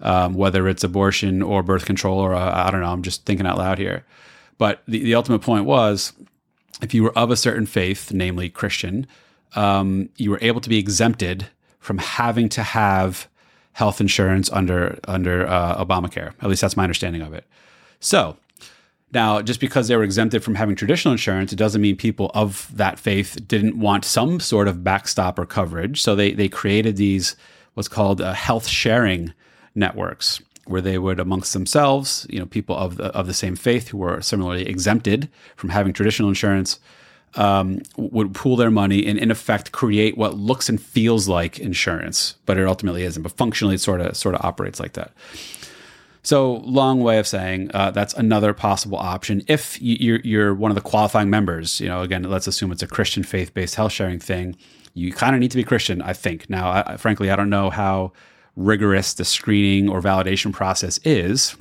um, 0.00 0.34
whether 0.34 0.68
it's 0.68 0.84
abortion 0.84 1.42
or 1.42 1.62
birth 1.62 1.84
control 1.84 2.18
or 2.18 2.34
uh, 2.34 2.66
I 2.66 2.70
don't 2.70 2.80
know. 2.80 2.92
I'm 2.92 3.02
just 3.02 3.24
thinking 3.24 3.46
out 3.46 3.58
loud 3.58 3.78
here. 3.78 4.04
But 4.58 4.82
the, 4.86 5.02
the 5.02 5.14
ultimate 5.14 5.40
point 5.40 5.64
was 5.64 6.12
if 6.80 6.94
you 6.94 7.02
were 7.02 7.16
of 7.18 7.30
a 7.30 7.36
certain 7.36 7.66
faith, 7.66 8.12
namely 8.12 8.48
Christian, 8.48 9.06
um, 9.54 10.08
you 10.16 10.30
were 10.30 10.38
able 10.40 10.60
to 10.60 10.68
be 10.68 10.78
exempted 10.78 11.46
from 11.78 11.98
having 11.98 12.48
to 12.50 12.62
have 12.62 13.28
health 13.72 14.00
insurance 14.00 14.50
under 14.50 14.98
under 15.08 15.46
uh, 15.46 15.84
Obamacare. 15.84 16.34
At 16.40 16.48
least 16.48 16.60
that's 16.60 16.76
my 16.76 16.84
understanding 16.84 17.22
of 17.22 17.32
it. 17.32 17.46
So 18.00 18.36
now, 19.12 19.42
just 19.42 19.60
because 19.60 19.88
they 19.88 19.96
were 19.96 20.04
exempted 20.04 20.42
from 20.42 20.54
having 20.54 20.74
traditional 20.74 21.12
insurance, 21.12 21.52
it 21.52 21.56
doesn't 21.56 21.82
mean 21.82 21.96
people 21.96 22.30
of 22.34 22.70
that 22.74 22.98
faith 22.98 23.38
didn't 23.46 23.78
want 23.78 24.04
some 24.04 24.40
sort 24.40 24.68
of 24.68 24.82
backstop 24.82 25.38
or 25.38 25.44
coverage. 25.44 26.00
So 26.00 26.14
they 26.14 26.32
they 26.32 26.48
created 26.48 26.96
these 26.96 27.36
what's 27.74 27.88
called 27.88 28.20
uh, 28.20 28.32
health 28.32 28.66
sharing 28.66 29.32
networks, 29.74 30.40
where 30.66 30.80
they 30.80 30.98
would 30.98 31.20
amongst 31.20 31.52
themselves, 31.52 32.26
you 32.30 32.38
know, 32.38 32.46
people 32.46 32.76
of 32.76 32.96
the, 32.96 33.04
of 33.06 33.26
the 33.26 33.34
same 33.34 33.56
faith 33.56 33.88
who 33.88 33.98
were 33.98 34.20
similarly 34.20 34.66
exempted 34.66 35.28
from 35.56 35.70
having 35.70 35.92
traditional 35.92 36.28
insurance, 36.28 36.78
um, 37.34 37.80
would 37.96 38.34
pool 38.34 38.56
their 38.56 38.70
money 38.70 39.06
and 39.06 39.18
in 39.18 39.30
effect 39.30 39.72
create 39.72 40.16
what 40.16 40.36
looks 40.36 40.68
and 40.68 40.80
feels 40.80 41.28
like 41.28 41.58
insurance, 41.58 42.36
but 42.46 42.58
it 42.58 42.66
ultimately 42.66 43.04
isn't. 43.04 43.22
But 43.22 43.32
functionally, 43.32 43.74
it 43.74 43.80
sort 43.80 44.00
of 44.00 44.16
sort 44.16 44.34
of 44.34 44.44
operates 44.44 44.80
like 44.80 44.94
that. 44.94 45.12
So, 46.24 46.54
long 46.58 47.00
way 47.00 47.18
of 47.18 47.26
saying 47.26 47.72
uh, 47.74 47.90
that's 47.90 48.14
another 48.14 48.54
possible 48.54 48.96
option 48.96 49.42
if 49.48 49.80
you're, 49.82 50.20
you're 50.20 50.54
one 50.54 50.70
of 50.70 50.76
the 50.76 50.80
qualifying 50.80 51.30
members. 51.30 51.80
You 51.80 51.88
know, 51.88 52.02
again, 52.02 52.22
let's 52.22 52.46
assume 52.46 52.70
it's 52.70 52.82
a 52.82 52.86
Christian 52.86 53.24
faith 53.24 53.52
based 53.54 53.74
health 53.74 53.92
sharing 53.92 54.20
thing. 54.20 54.56
You 54.94 55.12
kind 55.12 55.34
of 55.34 55.40
need 55.40 55.50
to 55.50 55.56
be 55.56 55.64
Christian, 55.64 56.00
I 56.00 56.12
think. 56.12 56.48
Now, 56.48 56.84
I, 56.86 56.96
frankly, 56.96 57.30
I 57.30 57.36
don't 57.36 57.50
know 57.50 57.70
how 57.70 58.12
rigorous 58.54 59.14
the 59.14 59.24
screening 59.24 59.88
or 59.88 60.00
validation 60.00 60.52
process 60.52 60.98
is. 60.98 61.56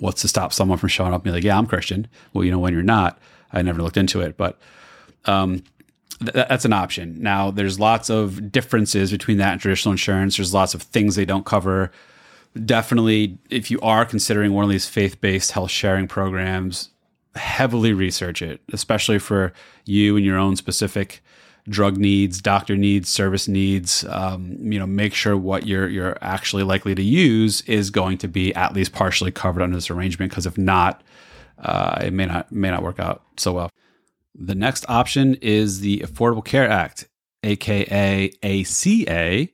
What's 0.00 0.20
to 0.22 0.28
stop 0.28 0.52
someone 0.52 0.76
from 0.76 0.90
showing 0.90 1.14
up 1.14 1.20
and 1.20 1.24
be 1.24 1.30
like, 1.30 1.44
yeah, 1.44 1.56
I'm 1.56 1.66
Christian? 1.66 2.08
Well, 2.32 2.44
you 2.44 2.50
know, 2.50 2.58
when 2.58 2.74
you're 2.74 2.82
not, 2.82 3.18
I 3.52 3.62
never 3.62 3.82
looked 3.82 3.96
into 3.96 4.20
it, 4.20 4.36
but 4.36 4.58
um, 5.24 5.62
th- 6.20 6.32
that's 6.32 6.64
an 6.64 6.72
option. 6.74 7.22
Now, 7.22 7.50
there's 7.50 7.80
lots 7.80 8.10
of 8.10 8.52
differences 8.52 9.10
between 9.10 9.38
that 9.38 9.52
and 9.52 9.60
traditional 9.60 9.92
insurance. 9.92 10.36
There's 10.36 10.52
lots 10.52 10.74
of 10.74 10.82
things 10.82 11.14
they 11.14 11.24
don't 11.24 11.46
cover 11.46 11.90
definitely, 12.64 13.38
if 13.50 13.70
you 13.70 13.80
are 13.80 14.04
considering 14.04 14.52
one 14.52 14.64
of 14.64 14.70
these 14.70 14.88
faith 14.88 15.20
based 15.20 15.52
health 15.52 15.70
sharing 15.70 16.08
programs, 16.08 16.90
heavily 17.34 17.92
research 17.92 18.42
it, 18.42 18.60
especially 18.72 19.18
for 19.18 19.52
you 19.84 20.16
and 20.16 20.24
your 20.24 20.38
own 20.38 20.56
specific 20.56 21.22
drug 21.68 21.96
needs, 21.98 22.40
doctor 22.40 22.76
needs, 22.76 23.08
service 23.08 23.46
needs. 23.46 24.04
Um, 24.08 24.56
you 24.60 24.78
know, 24.78 24.86
make 24.86 25.14
sure 25.14 25.36
what 25.36 25.66
you're 25.66 25.88
you're 25.88 26.16
actually 26.20 26.62
likely 26.62 26.94
to 26.94 27.02
use 27.02 27.60
is 27.62 27.90
going 27.90 28.18
to 28.18 28.28
be 28.28 28.54
at 28.54 28.72
least 28.74 28.92
partially 28.92 29.30
covered 29.30 29.62
under 29.62 29.76
this 29.76 29.90
arrangement. 29.90 30.30
Because 30.30 30.46
if 30.46 30.56
not, 30.58 31.02
uh, 31.58 32.00
it 32.02 32.12
may 32.12 32.26
not 32.26 32.50
may 32.50 32.70
not 32.70 32.82
work 32.82 32.98
out 32.98 33.22
so 33.36 33.52
well. 33.52 33.70
The 34.34 34.54
next 34.54 34.84
option 34.88 35.34
is 35.36 35.80
the 35.80 35.98
Affordable 36.00 36.44
Care 36.44 36.68
Act, 36.68 37.08
aka 37.42 38.30
ACA, 38.42 39.48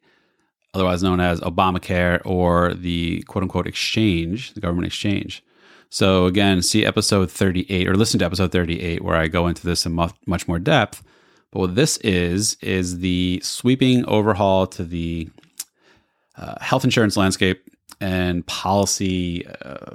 otherwise 0.74 1.02
known 1.02 1.20
as 1.20 1.40
Obamacare 1.40 2.20
or 2.24 2.74
the 2.74 3.22
quote 3.22 3.42
unquote 3.42 3.66
exchange, 3.66 4.52
the 4.54 4.60
government 4.60 4.87
exchange. 4.87 5.42
So, 5.88 6.26
again, 6.26 6.60
see 6.60 6.84
episode 6.84 7.30
38 7.30 7.87
or 7.87 7.94
listen 7.96 8.18
to 8.18 8.24
episode 8.24 8.50
38 8.50 9.02
where 9.02 9.14
I 9.14 9.28
go 9.28 9.46
into 9.46 9.64
this 9.64 9.87
in 9.87 9.92
much 9.92 10.48
more 10.48 10.58
depth. 10.58 11.04
But 11.52 11.60
what 11.60 11.74
this 11.76 11.98
is, 11.98 12.56
is 12.60 12.98
the 12.98 13.40
sweeping 13.44 14.04
overhaul 14.06 14.66
to 14.66 14.82
the 14.82 15.30
uh, 16.37 16.56
health 16.60 16.82
insurance 16.82 17.16
landscape 17.16 17.62
and 18.00 18.44
policy 18.46 19.46
uh, 19.46 19.94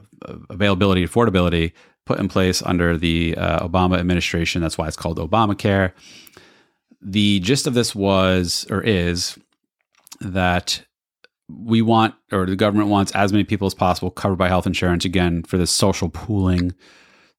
availability, 0.49 1.05
affordability 1.05 1.73
put 2.05 2.17
in 2.17 2.29
place 2.29 2.63
under 2.63 2.97
the 2.97 3.35
uh, 3.35 3.67
Obama 3.67 3.99
administration. 3.99 4.61
That's 4.61 4.77
why 4.77 4.87
it's 4.87 4.95
called 4.95 5.19
Obamacare. 5.19 5.91
The 7.01 7.41
gist 7.41 7.67
of 7.67 7.73
this 7.73 7.93
was 7.93 8.65
or 8.69 8.81
is 8.81 9.37
that 10.21 10.85
we 11.49 11.81
want, 11.81 12.13
or 12.31 12.45
the 12.45 12.55
government 12.55 12.89
wants, 12.89 13.11
as 13.13 13.31
many 13.31 13.43
people 13.43 13.65
as 13.65 13.73
possible 13.73 14.11
covered 14.11 14.37
by 14.37 14.47
health 14.47 14.67
insurance. 14.67 15.05
Again, 15.05 15.43
for 15.43 15.57
this 15.57 15.71
social 15.71 16.09
pooling 16.09 16.73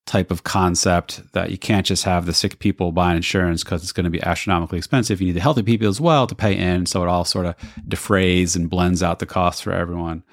type 0.06 0.30
of 0.30 0.42
concept 0.42 1.22
that 1.34 1.50
you 1.50 1.58
can't 1.58 1.86
just 1.86 2.04
have 2.04 2.26
the 2.26 2.34
sick 2.34 2.58
people 2.58 2.90
buying 2.90 3.16
insurance 3.16 3.62
because 3.62 3.82
it's 3.82 3.92
going 3.92 4.04
to 4.04 4.10
be 4.10 4.22
astronomically 4.22 4.78
expensive. 4.78 5.20
You 5.20 5.28
need 5.28 5.36
the 5.36 5.40
healthy 5.40 5.62
people 5.62 5.86
as 5.86 6.00
well 6.00 6.26
to 6.26 6.34
pay 6.34 6.56
in. 6.56 6.86
So 6.86 7.02
it 7.02 7.08
all 7.08 7.24
sort 7.24 7.46
of 7.46 7.54
defrays 7.86 8.56
and 8.56 8.68
blends 8.68 9.02
out 9.02 9.20
the 9.20 9.26
cost 9.26 9.62
for 9.62 9.72
everyone. 9.72 10.24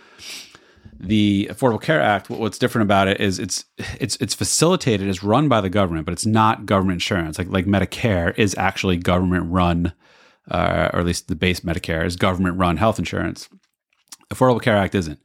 The 1.00 1.48
Affordable 1.52 1.82
Care 1.82 2.02
Act, 2.02 2.28
what's 2.30 2.58
different 2.58 2.84
about 2.88 3.08
it 3.08 3.22
is 3.22 3.38
it's 3.38 3.66
it's 4.00 4.16
it's 4.16 4.34
facilitated, 4.34 5.08
it's 5.08 5.22
run 5.22 5.48
by 5.48 5.62
the 5.62 5.70
government, 5.70 6.06
but 6.06 6.14
it's 6.14 6.26
not 6.26 6.66
government 6.66 6.96
insurance. 6.96 7.38
Like 7.38 7.50
like 7.50 7.66
Medicare 7.68 8.36
is 8.36 8.56
actually 8.58 8.98
government 8.98 9.46
run, 9.52 9.94
uh, 10.50 10.90
or 10.94 11.00
at 11.00 11.06
least 11.06 11.28
the 11.28 11.36
base 11.36 11.62
Medicare 11.62 12.06
is 12.06 12.16
government 12.16 12.58
run 12.58 12.78
health 12.78 13.00
insurance. 13.00 13.50
Affordable 14.30 14.62
Care 14.62 14.78
Act 14.78 14.96
isn't. 14.96 15.20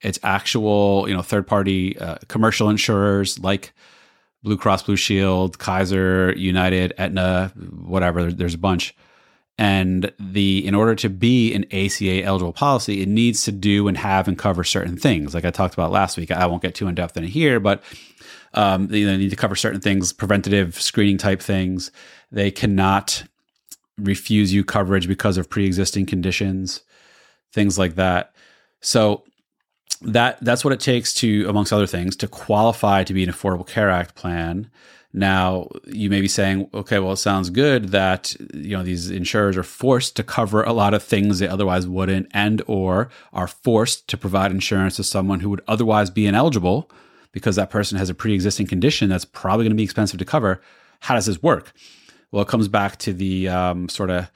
It's 0.00 0.18
actual, 0.22 1.06
you 1.08 1.14
know, 1.14 1.22
third 1.22 1.46
party 1.46 1.98
uh, 1.98 2.18
commercial 2.28 2.70
insurers 2.70 3.38
like 3.38 3.72
Blue 4.42 4.56
Cross 4.56 4.84
Blue 4.84 4.96
Shield, 4.96 5.58
Kaiser, 5.58 6.32
United, 6.36 6.94
Aetna, 6.98 7.52
whatever. 7.82 8.30
There's 8.30 8.54
a 8.54 8.58
bunch. 8.58 8.94
And 9.60 10.12
the 10.20 10.64
in 10.64 10.76
order 10.76 10.94
to 10.94 11.08
be 11.08 11.52
an 11.52 11.64
ACA 11.72 12.22
eligible 12.22 12.52
policy, 12.52 13.02
it 13.02 13.08
needs 13.08 13.42
to 13.44 13.52
do 13.52 13.88
and 13.88 13.98
have 13.98 14.28
and 14.28 14.38
cover 14.38 14.62
certain 14.62 14.96
things. 14.96 15.34
Like 15.34 15.44
I 15.44 15.50
talked 15.50 15.74
about 15.74 15.90
last 15.90 16.16
week. 16.16 16.30
I 16.30 16.46
won't 16.46 16.62
get 16.62 16.76
too 16.76 16.86
in 16.86 16.94
depth 16.94 17.16
in 17.16 17.24
here, 17.24 17.58
but 17.58 17.82
um, 18.54 18.86
they 18.86 19.04
need 19.16 19.30
to 19.30 19.36
cover 19.36 19.56
certain 19.56 19.80
things, 19.80 20.12
preventative 20.12 20.80
screening 20.80 21.18
type 21.18 21.42
things. 21.42 21.90
They 22.30 22.52
cannot 22.52 23.24
refuse 23.98 24.52
you 24.52 24.64
coverage 24.64 25.08
because 25.08 25.36
of 25.36 25.50
pre-existing 25.50 26.06
conditions, 26.06 26.82
things 27.52 27.78
like 27.78 27.96
that. 27.96 28.32
So 28.80 29.24
that 30.02 30.38
that's 30.40 30.64
what 30.64 30.72
it 30.72 30.80
takes 30.80 31.12
to, 31.14 31.48
amongst 31.48 31.72
other 31.72 31.86
things, 31.86 32.16
to 32.16 32.28
qualify 32.28 33.04
to 33.04 33.14
be 33.14 33.24
an 33.24 33.30
Affordable 33.30 33.66
Care 33.66 33.90
Act 33.90 34.14
plan. 34.14 34.70
Now, 35.12 35.68
you 35.86 36.10
may 36.10 36.20
be 36.20 36.28
saying, 36.28 36.68
okay, 36.74 36.98
well, 36.98 37.12
it 37.12 37.16
sounds 37.16 37.48
good 37.50 37.88
that 37.88 38.36
you 38.52 38.76
know 38.76 38.82
these 38.82 39.10
insurers 39.10 39.56
are 39.56 39.62
forced 39.62 40.16
to 40.16 40.22
cover 40.22 40.62
a 40.62 40.72
lot 40.72 40.94
of 40.94 41.02
things 41.02 41.38
they 41.38 41.48
otherwise 41.48 41.88
wouldn't, 41.88 42.28
and 42.32 42.62
or 42.66 43.08
are 43.32 43.48
forced 43.48 44.06
to 44.08 44.16
provide 44.16 44.50
insurance 44.50 44.96
to 44.96 45.04
someone 45.04 45.40
who 45.40 45.50
would 45.50 45.62
otherwise 45.66 46.10
be 46.10 46.26
ineligible 46.26 46.90
because 47.32 47.56
that 47.56 47.70
person 47.70 47.98
has 47.98 48.10
a 48.10 48.14
pre-existing 48.14 48.66
condition 48.66 49.08
that's 49.08 49.24
probably 49.24 49.64
going 49.64 49.72
to 49.72 49.76
be 49.76 49.84
expensive 49.84 50.18
to 50.18 50.24
cover. 50.24 50.60
How 51.00 51.14
does 51.14 51.26
this 51.26 51.42
work? 51.42 51.72
Well, 52.30 52.42
it 52.42 52.48
comes 52.48 52.68
back 52.68 52.98
to 52.98 53.12
the 53.12 53.48
um, 53.48 53.88
sort 53.88 54.10
of 54.10 54.30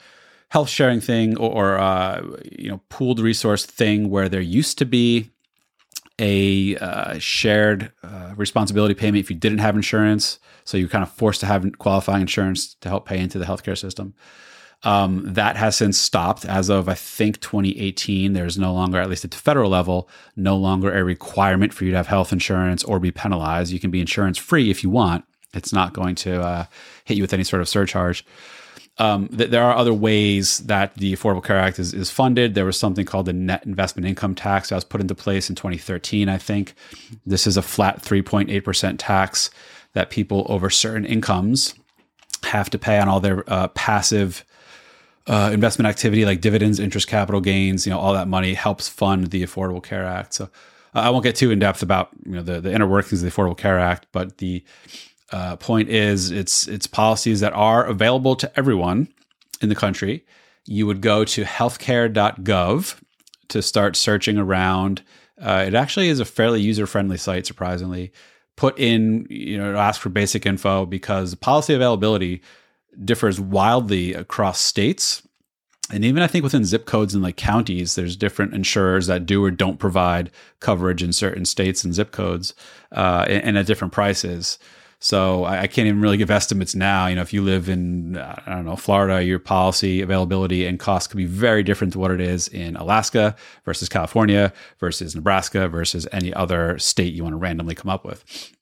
health 0.48 0.68
sharing 0.68 1.00
thing 1.00 1.36
or, 1.38 1.50
or 1.50 1.78
uh, 1.78 2.22
you 2.50 2.70
know 2.70 2.80
pooled 2.88 3.20
resource 3.20 3.64
thing 3.64 4.10
where 4.10 4.28
there 4.28 4.40
used 4.40 4.78
to 4.78 4.84
be 4.84 5.30
a 6.18 6.76
uh, 6.76 7.18
shared 7.18 7.92
uh, 8.02 8.32
responsibility 8.36 8.94
payment 8.94 9.18
if 9.18 9.30
you 9.30 9.36
didn't 9.36 9.58
have 9.58 9.76
insurance. 9.76 10.38
So 10.64 10.76
you're 10.76 10.88
kind 10.88 11.02
of 11.02 11.10
forced 11.10 11.40
to 11.40 11.46
have 11.46 11.66
qualifying 11.78 12.20
insurance 12.20 12.74
to 12.76 12.88
help 12.88 13.06
pay 13.06 13.18
into 13.18 13.38
the 13.38 13.44
healthcare 13.44 13.76
system. 13.76 14.14
Um, 14.84 15.22
that 15.34 15.56
has 15.56 15.76
since 15.76 15.96
stopped 15.96 16.44
as 16.44 16.68
of, 16.68 16.88
I 16.88 16.94
think, 16.94 17.40
2018. 17.40 18.32
There's 18.32 18.58
no 18.58 18.72
longer, 18.72 18.98
at 18.98 19.08
least 19.08 19.24
at 19.24 19.30
the 19.30 19.36
federal 19.36 19.70
level, 19.70 20.08
no 20.34 20.56
longer 20.56 20.92
a 20.92 21.04
requirement 21.04 21.72
for 21.72 21.84
you 21.84 21.92
to 21.92 21.96
have 21.96 22.08
health 22.08 22.32
insurance 22.32 22.82
or 22.82 22.98
be 22.98 23.12
penalized. 23.12 23.72
You 23.72 23.80
can 23.80 23.90
be 23.90 24.00
insurance 24.00 24.38
free 24.38 24.70
if 24.70 24.82
you 24.82 24.90
want. 24.90 25.24
It's 25.54 25.72
not 25.72 25.92
going 25.92 26.14
to 26.16 26.42
uh, 26.42 26.64
hit 27.04 27.16
you 27.16 27.22
with 27.22 27.32
any 27.32 27.44
sort 27.44 27.62
of 27.62 27.68
surcharge 27.68 28.24
um, 28.98 29.28
th- 29.28 29.50
there 29.50 29.64
are 29.64 29.74
other 29.74 29.94
ways 29.94 30.58
that 30.58 30.94
the 30.96 31.14
Affordable 31.14 31.44
Care 31.44 31.58
Act 31.58 31.78
is, 31.78 31.94
is 31.94 32.10
funded. 32.10 32.54
There 32.54 32.64
was 32.64 32.78
something 32.78 33.06
called 33.06 33.26
the 33.26 33.32
net 33.32 33.64
investment 33.64 34.06
income 34.06 34.34
tax 34.34 34.68
that 34.68 34.74
was 34.74 34.84
put 34.84 35.00
into 35.00 35.14
place 35.14 35.48
in 35.48 35.56
2013, 35.56 36.28
I 36.28 36.38
think. 36.38 36.74
This 37.24 37.46
is 37.46 37.56
a 37.56 37.62
flat 37.62 38.02
3.8% 38.02 38.96
tax 38.98 39.50
that 39.94 40.10
people 40.10 40.46
over 40.48 40.68
certain 40.68 41.04
incomes 41.04 41.74
have 42.44 42.68
to 42.70 42.78
pay 42.78 42.98
on 42.98 43.08
all 43.08 43.20
their 43.20 43.50
uh, 43.50 43.68
passive 43.68 44.44
uh, 45.26 45.50
investment 45.52 45.88
activity 45.88 46.24
like 46.24 46.40
dividends, 46.40 46.78
interest, 46.78 47.08
capital 47.08 47.40
gains. 47.40 47.86
You 47.86 47.92
know, 47.92 47.98
all 47.98 48.12
that 48.12 48.28
money 48.28 48.54
helps 48.54 48.88
fund 48.88 49.28
the 49.28 49.42
Affordable 49.42 49.82
Care 49.82 50.04
Act. 50.04 50.34
So 50.34 50.44
uh, 50.94 51.00
I 51.00 51.10
won't 51.10 51.24
get 51.24 51.36
too 51.36 51.50
in 51.50 51.60
depth 51.60 51.82
about 51.82 52.10
you 52.26 52.32
know 52.32 52.42
the, 52.42 52.60
the 52.60 52.72
inner 52.72 52.86
workings 52.86 53.22
of 53.22 53.30
the 53.30 53.34
Affordable 53.34 53.56
Care 53.56 53.78
Act, 53.78 54.06
but 54.12 54.38
the 54.38 54.64
uh, 55.32 55.56
point 55.56 55.88
is 55.88 56.30
it's 56.30 56.68
it's 56.68 56.86
policies 56.86 57.40
that 57.40 57.52
are 57.54 57.84
available 57.84 58.36
to 58.36 58.58
everyone 58.58 59.08
in 59.60 59.68
the 59.68 59.74
country. 59.74 60.24
You 60.66 60.86
would 60.86 61.00
go 61.00 61.24
to 61.24 61.42
healthcare.gov 61.44 63.00
to 63.48 63.62
start 63.62 63.96
searching 63.96 64.38
around. 64.38 65.02
Uh, 65.40 65.64
it 65.66 65.74
actually 65.74 66.08
is 66.08 66.20
a 66.20 66.24
fairly 66.24 66.60
user 66.60 66.86
friendly 66.86 67.16
site, 67.16 67.46
surprisingly. 67.46 68.12
Put 68.56 68.78
in, 68.78 69.26
you 69.30 69.56
know, 69.56 69.74
ask 69.76 70.00
for 70.00 70.10
basic 70.10 70.46
info 70.46 70.86
because 70.86 71.34
policy 71.34 71.74
availability 71.74 72.42
differs 73.04 73.40
wildly 73.40 74.14
across 74.14 74.60
states. 74.60 75.26
And 75.90 76.04
even 76.04 76.22
I 76.22 76.26
think 76.26 76.44
within 76.44 76.64
zip 76.64 76.86
codes 76.86 77.14
and 77.14 77.22
like 77.22 77.36
counties, 77.36 77.94
there's 77.94 78.16
different 78.16 78.54
insurers 78.54 79.06
that 79.08 79.26
do 79.26 79.42
or 79.44 79.50
don't 79.50 79.78
provide 79.78 80.30
coverage 80.60 81.02
in 81.02 81.12
certain 81.12 81.44
states 81.44 81.82
and 81.82 81.94
zip 81.94 82.12
codes 82.12 82.54
uh, 82.92 83.24
and, 83.28 83.44
and 83.44 83.58
at 83.58 83.66
different 83.66 83.92
prices. 83.92 84.58
So 85.02 85.42
I, 85.42 85.62
I, 85.62 85.66
can't 85.66 85.88
even 85.88 86.00
really 86.00 86.16
give 86.16 86.30
estimates 86.30 86.76
now. 86.76 87.08
You 87.08 87.16
know, 87.16 87.22
if 87.22 87.32
you 87.32 87.42
live 87.42 87.68
in, 87.68 88.16
I 88.16 88.40
don't 88.46 88.64
know, 88.64 88.76
Florida, 88.76 89.20
your 89.24 89.40
policy 89.40 90.00
availability 90.00 90.64
and 90.64 90.78
cost 90.78 91.10
could 91.10 91.16
be 91.16 91.26
very 91.26 91.64
different 91.64 91.92
to 91.94 91.98
what 91.98 92.12
it 92.12 92.20
is 92.20 92.46
in 92.46 92.76
Alaska 92.76 93.34
versus 93.64 93.88
California 93.88 94.52
versus 94.78 95.16
Nebraska 95.16 95.66
versus 95.66 96.06
any 96.12 96.32
other 96.32 96.78
state 96.78 97.14
you 97.14 97.24
want 97.24 97.32
to 97.32 97.38
randomly 97.38 97.74
come 97.74 97.90
up 97.90 98.04
with. 98.04 98.52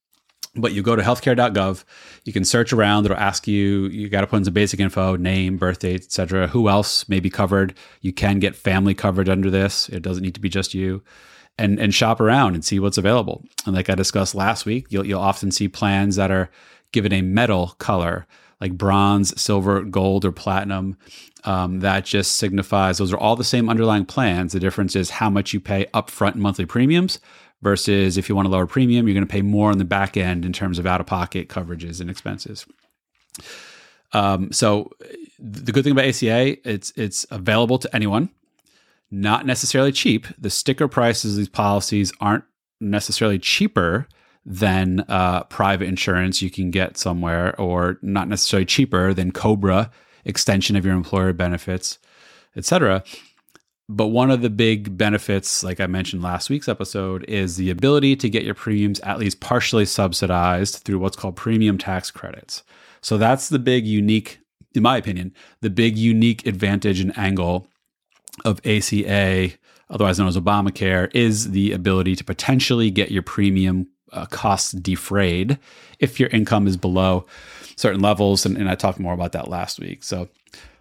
But 0.56 0.72
you 0.72 0.82
go 0.82 0.96
to 0.96 1.02
healthcare.gov, 1.02 1.84
you 2.24 2.32
can 2.32 2.46
search 2.46 2.72
around. 2.72 3.04
It'll 3.04 3.18
ask 3.18 3.46
you, 3.46 3.88
you 3.88 4.08
got 4.08 4.22
to 4.22 4.26
put 4.26 4.38
in 4.38 4.44
some 4.46 4.54
basic 4.54 4.80
info, 4.80 5.16
name, 5.16 5.58
birth 5.58 5.80
date, 5.80 6.04
etc. 6.04 6.48
Who 6.48 6.70
else 6.70 7.06
may 7.06 7.20
be 7.20 7.28
covered? 7.28 7.74
You 8.00 8.14
can 8.14 8.38
get 8.38 8.56
family 8.56 8.94
coverage 8.94 9.28
under 9.28 9.50
this. 9.50 9.90
It 9.90 10.00
doesn't 10.00 10.22
need 10.22 10.34
to 10.34 10.40
be 10.40 10.48
just 10.48 10.72
you 10.72 11.02
and 11.60 11.78
and 11.78 11.94
shop 11.94 12.20
around 12.20 12.54
and 12.54 12.64
see 12.64 12.80
what's 12.80 12.98
available. 12.98 13.44
And 13.66 13.74
like 13.74 13.90
I 13.90 13.94
discussed 13.94 14.34
last 14.34 14.66
week, 14.66 14.86
you'll 14.88 15.06
you'll 15.06 15.20
often 15.20 15.50
see 15.50 15.68
plans 15.68 16.16
that 16.16 16.30
are 16.30 16.50
given 16.92 17.12
a 17.12 17.22
metal 17.22 17.74
color, 17.78 18.26
like 18.60 18.76
bronze, 18.76 19.38
silver, 19.40 19.82
gold, 19.82 20.24
or 20.24 20.32
platinum. 20.32 20.96
Um, 21.44 21.80
that 21.80 22.04
just 22.04 22.36
signifies 22.36 22.98
those 22.98 23.12
are 23.12 23.18
all 23.18 23.36
the 23.36 23.44
same 23.44 23.68
underlying 23.68 24.06
plans. 24.06 24.52
The 24.52 24.60
difference 24.60 24.96
is 24.96 25.10
how 25.10 25.30
much 25.30 25.52
you 25.52 25.60
pay 25.60 25.86
upfront 25.94 26.34
monthly 26.34 26.66
premiums 26.66 27.20
versus 27.62 28.18
if 28.18 28.28
you 28.28 28.34
want 28.34 28.48
a 28.48 28.50
lower 28.50 28.66
premium, 28.66 29.06
you're 29.06 29.14
going 29.14 29.26
to 29.26 29.32
pay 29.32 29.42
more 29.42 29.70
on 29.70 29.78
the 29.78 29.84
back 29.84 30.16
end 30.16 30.44
in 30.44 30.52
terms 30.52 30.78
of 30.78 30.86
out 30.86 31.00
of 31.00 31.06
pocket 31.06 31.48
coverages 31.48 32.00
and 32.00 32.10
expenses. 32.10 32.66
Um, 34.12 34.52
so 34.52 34.90
the 35.38 35.72
good 35.72 35.84
thing 35.84 35.92
about 35.92 36.04
ACA, 36.04 36.56
it's 36.68 36.92
it's 36.96 37.26
available 37.30 37.78
to 37.78 37.94
anyone 37.94 38.30
not 39.10 39.46
necessarily 39.46 39.92
cheap. 39.92 40.26
The 40.38 40.50
sticker 40.50 40.88
prices 40.88 41.32
of 41.32 41.38
these 41.38 41.48
policies 41.48 42.12
aren't 42.20 42.44
necessarily 42.80 43.38
cheaper 43.38 44.06
than 44.46 45.00
uh, 45.08 45.44
private 45.44 45.86
insurance 45.86 46.40
you 46.40 46.50
can 46.50 46.70
get 46.70 46.96
somewhere, 46.96 47.58
or 47.60 47.98
not 48.02 48.28
necessarily 48.28 48.64
cheaper 48.64 49.12
than 49.12 49.32
Cobra 49.32 49.90
extension 50.24 50.76
of 50.76 50.84
your 50.84 50.94
employer 50.94 51.32
benefits, 51.32 51.98
etc. 52.56 53.02
But 53.88 54.08
one 54.08 54.30
of 54.30 54.40
the 54.40 54.50
big 54.50 54.96
benefits, 54.96 55.64
like 55.64 55.80
I 55.80 55.86
mentioned 55.86 56.22
last 56.22 56.48
week's 56.48 56.68
episode, 56.68 57.24
is 57.24 57.56
the 57.56 57.70
ability 57.70 58.16
to 58.16 58.30
get 58.30 58.44
your 58.44 58.54
premiums 58.54 59.00
at 59.00 59.18
least 59.18 59.40
partially 59.40 59.84
subsidized 59.84 60.76
through 60.76 61.00
what's 61.00 61.16
called 61.16 61.36
premium 61.36 61.76
tax 61.76 62.10
credits. 62.10 62.62
So 63.02 63.18
that's 63.18 63.48
the 63.48 63.58
big 63.58 63.86
unique, 63.86 64.38
in 64.74 64.82
my 64.82 64.96
opinion, 64.96 65.34
the 65.60 65.70
big 65.70 65.98
unique 65.98 66.46
advantage 66.46 67.00
and 67.00 67.16
angle 67.18 67.69
of 68.44 68.60
ACA, 68.66 69.50
otherwise 69.88 70.18
known 70.18 70.28
as 70.28 70.36
Obamacare, 70.36 71.14
is 71.14 71.50
the 71.50 71.72
ability 71.72 72.16
to 72.16 72.24
potentially 72.24 72.90
get 72.90 73.10
your 73.10 73.22
premium 73.22 73.88
uh, 74.12 74.26
costs 74.26 74.72
defrayed 74.72 75.58
if 75.98 76.18
your 76.18 76.28
income 76.30 76.66
is 76.66 76.76
below 76.76 77.26
certain 77.76 78.00
levels. 78.00 78.44
And, 78.44 78.56
and, 78.56 78.68
I 78.68 78.74
talked 78.74 78.98
more 78.98 79.14
about 79.14 79.32
that 79.32 79.48
last 79.48 79.78
week. 79.78 80.02
So, 80.02 80.28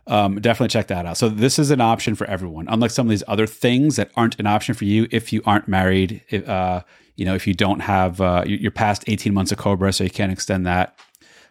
um, 0.08 0.42
definitely 0.42 0.70
check 0.70 0.88
that 0.88 1.06
out. 1.06 1.18
So 1.18 1.30
this 1.30 1.60
is 1.60 1.70
an 1.70 1.82
option 1.82 2.16
for 2.16 2.26
everyone. 2.26 2.68
Unlike 2.68 2.92
some 2.92 3.06
of 3.06 3.12
these 3.12 3.24
other 3.28 3.46
things 3.46 3.96
that 3.98 4.10
aren't 4.16 4.40
an 4.40 4.48
option 4.48 4.74
for 4.74 4.86
you 4.86 5.08
if 5.12 5.32
you 5.32 5.44
aren't 5.46 5.68
married, 5.68 6.24
if, 6.30 6.50
uh, 6.50 6.82
you 7.16 7.26
know, 7.26 7.36
if 7.36 7.46
you 7.46 7.54
don't 7.54 7.82
have 7.82 8.20
uh, 8.20 8.44
you're 8.48 8.72
past 8.72 9.04
18 9.06 9.34
months 9.34 9.52
of 9.52 9.60
Cobra, 9.60 9.94
so 9.94 10.04
you 10.04 10.10
can't 10.10 10.32
extend 10.32 10.66
that. 10.66 10.98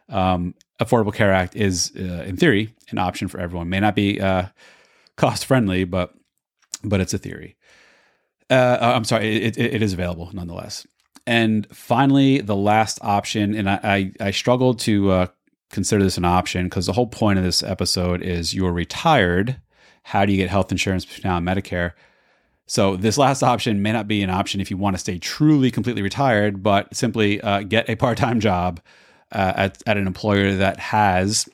Um, 0.09 0.55
Affordable 0.81 1.12
Care 1.12 1.33
Act 1.33 1.55
is, 1.55 1.92
uh, 1.97 2.25
in 2.27 2.37
theory, 2.37 2.75
an 2.90 2.99
option 2.99 3.29
for 3.29 3.38
everyone. 3.38 3.68
May 3.68 3.81
not 3.81 3.94
be 3.94 4.21
uh, 4.21 4.47
cost 5.19 5.45
friendly, 5.45 5.85
but 5.85 6.15
but 6.83 7.01
it's 7.01 7.13
a 7.13 7.19
theory. 7.19 7.57
Uh, 8.51 8.79
uh, 8.81 8.93
I'm 8.97 9.05
sorry, 9.05 9.37
it, 9.37 9.59
it, 9.59 9.75
it 9.75 9.83
is 9.83 9.93
available 9.93 10.31
nonetheless. 10.33 10.87
And 11.27 11.67
finally, 11.77 12.41
the 12.41 12.57
last 12.57 12.99
option, 13.03 13.55
and 13.55 13.69
I, 13.69 13.81
I, 13.83 14.29
I 14.29 14.31
struggled 14.31 14.79
to 14.81 15.11
uh, 15.11 15.27
consider 15.71 16.03
this 16.03 16.17
an 16.17 16.25
option 16.25 16.65
because 16.65 16.87
the 16.87 16.95
whole 16.95 17.09
point 17.09 17.39
of 17.39 17.45
this 17.45 17.63
episode 17.63 18.23
is 18.23 18.55
you're 18.55 18.73
retired. 18.73 19.61
How 20.05 20.25
do 20.25 20.33
you 20.33 20.39
get 20.39 20.49
health 20.49 20.73
insurance 20.73 21.23
now 21.23 21.37
on 21.37 21.45
Medicare? 21.45 21.93
So 22.67 22.97
this 22.97 23.19
last 23.19 23.43
option 23.43 23.83
may 23.83 23.93
not 23.93 24.09
be 24.09 24.23
an 24.23 24.31
option 24.31 24.61
if 24.61 24.71
you 24.71 24.79
want 24.79 24.95
to 24.95 25.01
stay 25.01 25.19
truly 25.19 25.71
completely 25.71 26.01
retired, 26.01 26.63
but 26.63 26.95
simply 26.95 27.41
uh, 27.43 27.63
get 27.63 27.91
a 27.91 27.97
part-time 27.97 28.41
job 28.41 28.81
uh, 29.33 29.53
at, 29.57 29.83
at 29.87 29.99
an 29.99 30.07
employer 30.07 30.55
that 30.55 30.79
has 30.79 31.49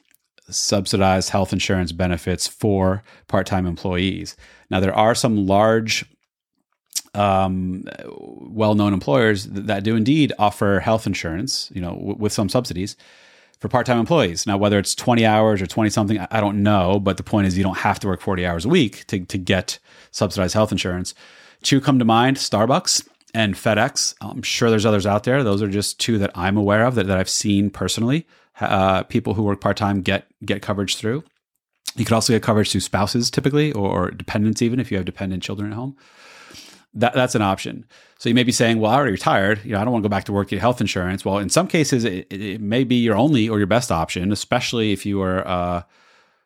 subsidized 0.48 1.30
health 1.30 1.52
insurance 1.52 1.92
benefits 1.92 2.46
for 2.46 3.02
part-time 3.28 3.66
employees. 3.66 4.36
Now 4.70 4.80
there 4.80 4.94
are 4.94 5.14
some 5.14 5.46
large 5.46 6.04
um, 7.14 7.84
well-known 8.06 8.92
employers 8.92 9.44
that 9.46 9.84
do 9.84 9.96
indeed 9.96 10.32
offer 10.38 10.80
health 10.80 11.06
insurance, 11.06 11.70
you 11.72 11.80
know, 11.80 11.94
w- 11.94 12.16
with 12.18 12.32
some 12.32 12.48
subsidies 12.48 12.96
for 13.60 13.68
part-time 13.68 13.98
employees. 13.98 14.46
Now, 14.46 14.56
whether 14.56 14.78
it's 14.78 14.94
20 14.94 15.24
hours 15.24 15.62
or 15.62 15.66
20 15.66 15.90
something, 15.90 16.18
I 16.18 16.40
don't 16.40 16.62
know, 16.62 16.98
but 16.98 17.16
the 17.16 17.22
point 17.22 17.46
is 17.46 17.56
you 17.56 17.62
don't 17.62 17.78
have 17.78 18.00
to 18.00 18.08
work 18.08 18.20
40 18.20 18.44
hours 18.44 18.64
a 18.64 18.68
week 18.68 19.06
to, 19.06 19.24
to 19.24 19.38
get 19.38 19.78
subsidized 20.10 20.54
health 20.54 20.72
insurance. 20.72 21.14
Two 21.62 21.80
come 21.80 21.98
to 21.98 22.04
mind, 22.04 22.36
Starbucks 22.36 23.08
and 23.32 23.54
FedEx. 23.54 24.14
I'm 24.20 24.42
sure 24.42 24.70
there's 24.70 24.86
others 24.86 25.06
out 25.06 25.24
there. 25.24 25.42
Those 25.42 25.62
are 25.62 25.68
just 25.68 25.98
two 25.98 26.18
that 26.18 26.30
I'm 26.34 26.56
aware 26.56 26.84
of 26.84 26.94
that, 26.96 27.06
that 27.06 27.18
I've 27.18 27.28
seen 27.28 27.70
personally. 27.70 28.26
Uh, 28.60 29.02
people 29.04 29.34
who 29.34 29.42
work 29.42 29.60
part-time 29.60 30.00
get 30.00 30.26
get 30.44 30.62
coverage 30.62 30.96
through. 30.96 31.24
You 31.96 32.04
could 32.04 32.14
also 32.14 32.32
get 32.32 32.42
coverage 32.42 32.70
through 32.70 32.80
spouses 32.80 33.30
typically 33.30 33.72
or 33.72 34.10
dependents 34.10 34.62
even 34.62 34.80
if 34.80 34.90
you 34.90 34.96
have 34.96 35.06
dependent 35.06 35.42
children 35.42 35.70
at 35.70 35.76
home 35.76 35.96
that, 36.94 37.14
that's 37.14 37.34
an 37.34 37.42
option. 37.42 37.84
So 38.18 38.28
you 38.28 38.34
may 38.34 38.44
be 38.44 38.52
saying, 38.52 38.78
well, 38.78 38.92
I 38.92 38.94
already 38.94 39.12
retired. 39.12 39.60
You 39.64 39.72
know, 39.72 39.80
I 39.80 39.84
don't 39.84 39.92
want 39.92 40.04
to 40.04 40.08
go 40.08 40.10
back 40.10 40.24
to 40.24 40.32
work, 40.32 40.48
get 40.48 40.60
health 40.60 40.80
insurance. 40.80 41.24
Well, 41.24 41.38
in 41.38 41.50
some 41.50 41.66
cases, 41.66 42.04
it, 42.04 42.26
it 42.30 42.60
may 42.60 42.84
be 42.84 42.96
your 42.96 43.16
only 43.16 43.48
or 43.48 43.58
your 43.58 43.66
best 43.66 43.90
option, 43.90 44.32
especially 44.32 44.92
if 44.92 45.04
you 45.04 45.20
are 45.20 45.46
uh, 45.46 45.82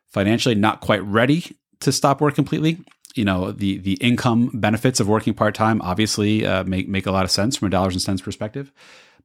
financially 0.07 0.55
not 0.55 0.81
quite 0.81 1.03
ready 1.05 1.57
to 1.81 1.93
stop 1.93 2.21
work 2.21 2.35
completely. 2.35 2.79
You 3.15 3.25
know, 3.25 3.53
the 3.53 3.79
the 3.79 3.95
income 3.95 4.51
benefits 4.55 5.01
of 5.01 5.09
working 5.09 5.35
part 5.35 5.55
time 5.55 5.83
obviously 5.83 6.47
uh, 6.47 6.65
make 6.65 6.89
make 6.89 7.07
a 7.07 7.11
lot 7.11 7.25
of 7.25 7.31
sense 7.31 7.57
from 7.57 7.67
a 7.67 7.71
dollars 7.71 7.95
and 7.95 8.03
cents 8.03 8.23
perspective. 8.23 8.73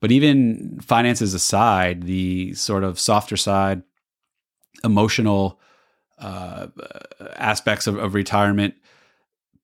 But 0.03 0.11
even 0.11 0.81
finances 0.81 1.33
aside, 1.33 2.03
the 2.03 2.53
sort 2.55 2.83
of 2.83 2.99
softer 2.99 3.37
side, 3.37 3.83
emotional 4.83 5.61
uh, 6.19 6.67
aspects 7.37 7.87
of, 7.87 7.95
of 7.95 8.13
retirement 8.13 8.73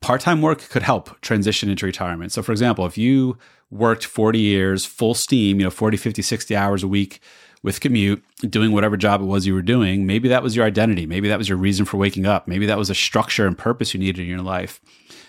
part-time 0.01 0.41
work 0.41 0.69
could 0.69 0.81
help 0.81 1.19
transition 1.19 1.69
into 1.69 1.85
retirement. 1.85 2.31
So 2.31 2.41
for 2.41 2.53
example, 2.53 2.85
if 2.85 2.97
you 2.97 3.37
worked 3.69 4.05
40 4.05 4.39
years 4.39 4.85
full 4.85 5.13
steam, 5.13 5.59
you 5.59 5.65
know, 5.65 5.69
40, 5.69 5.97
50, 5.97 6.21
60 6.21 6.55
hours 6.55 6.83
a 6.83 6.87
week 6.87 7.19
with 7.61 7.81
commute, 7.81 8.23
doing 8.49 8.71
whatever 8.71 8.95
job 8.95 9.19
it 9.21 9.25
was 9.25 9.45
you 9.45 9.53
were 9.53 9.61
doing, 9.61 10.05
maybe 10.05 10.29
that 10.29 10.41
was 10.41 10.55
your 10.55 10.65
identity, 10.65 11.05
maybe 11.05 11.27
that 11.27 11.37
was 11.37 11.49
your 11.49 11.57
reason 11.57 11.85
for 11.85 11.97
waking 11.97 12.25
up, 12.25 12.47
maybe 12.47 12.65
that 12.65 12.77
was 12.77 12.89
a 12.89 12.95
structure 12.95 13.45
and 13.45 13.57
purpose 13.57 13.93
you 13.93 13.99
needed 13.99 14.21
in 14.21 14.29
your 14.29 14.41
life. 14.41 14.79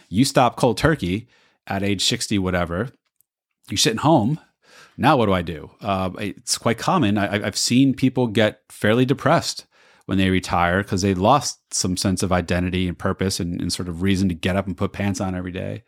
You 0.08 0.24
stop 0.24 0.54
cold 0.54 0.78
turkey 0.78 1.26
at 1.66 1.82
age 1.82 2.04
60 2.04 2.38
whatever. 2.38 2.90
You're 3.68 3.76
sitting 3.76 3.98
home. 3.98 4.38
Now 4.96 5.16
what 5.16 5.26
do 5.26 5.32
I 5.32 5.42
do? 5.42 5.70
Uh, 5.80 6.10
it's 6.18 6.58
quite 6.58 6.78
common. 6.78 7.18
I, 7.18 7.46
I've 7.46 7.56
seen 7.56 7.94
people 7.94 8.26
get 8.26 8.62
fairly 8.68 9.04
depressed 9.04 9.66
when 10.06 10.18
they 10.18 10.30
retire 10.30 10.82
because 10.82 11.02
they 11.02 11.14
lost 11.14 11.72
some 11.72 11.96
sense 11.96 12.22
of 12.22 12.32
identity 12.32 12.88
and 12.88 12.98
purpose 12.98 13.38
and, 13.38 13.60
and, 13.60 13.72
sort 13.72 13.88
of 13.88 14.02
reason 14.02 14.28
to 14.28 14.34
get 14.34 14.56
up 14.56 14.66
and 14.66 14.76
put 14.76 14.92
pants 14.92 15.20
on 15.20 15.36
every 15.36 15.52
day. 15.52 15.84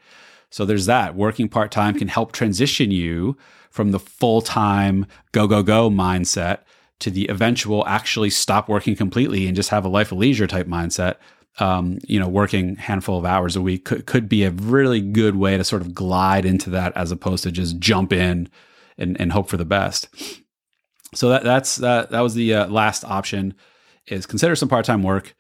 So 0.48 0.64
there's 0.64 0.86
that. 0.86 1.16
Working 1.16 1.48
part 1.48 1.72
time 1.72 1.98
can 1.98 2.08
help 2.08 2.30
transition 2.30 2.92
you 2.92 3.36
from 3.70 3.90
the 3.90 3.98
full 3.98 4.40
time 4.40 5.06
go, 5.32 5.48
go, 5.48 5.62
go 5.62 5.90
mindset 5.90 6.60
to 7.00 7.10
the 7.10 7.26
eventual 7.28 7.84
actually 7.88 8.30
stop 8.30 8.68
working 8.68 8.94
completely 8.94 9.48
and 9.48 9.56
just 9.56 9.70
have 9.70 9.84
a 9.84 9.88
life 9.88 10.12
of 10.12 10.18
leisure 10.18 10.46
type 10.46 10.68
mindset. 10.68 11.16
Um, 11.58 11.98
you 12.06 12.20
know, 12.20 12.28
working 12.28 12.76
handful 12.76 13.18
of 13.18 13.24
hours 13.24 13.56
a 13.56 13.60
week 13.60 13.84
could, 13.84 14.06
could 14.06 14.28
be 14.28 14.44
a 14.44 14.52
really 14.52 15.00
good 15.00 15.34
way 15.34 15.56
to 15.56 15.64
sort 15.64 15.82
of 15.82 15.94
glide 15.94 16.44
into 16.44 16.70
that 16.70 16.96
as 16.96 17.10
opposed 17.10 17.42
to 17.42 17.50
just 17.50 17.80
jump 17.80 18.12
in 18.12 18.48
and, 18.98 19.20
and 19.20 19.33
hope 19.33 19.48
for 19.48 19.57
the 19.57 19.64
best. 19.64 20.09
So 21.14 21.28
that 21.28 21.44
that's 21.44 21.76
that 21.76 22.11
that 22.11 22.20
was 22.20 22.35
the 22.35 22.55
uh, 22.55 22.66
last 22.68 23.05
option 23.05 23.55
is 24.07 24.26
consider 24.26 24.57
some 24.57 24.68
part 24.68 24.85
time 24.85 25.02
work. 25.02 25.35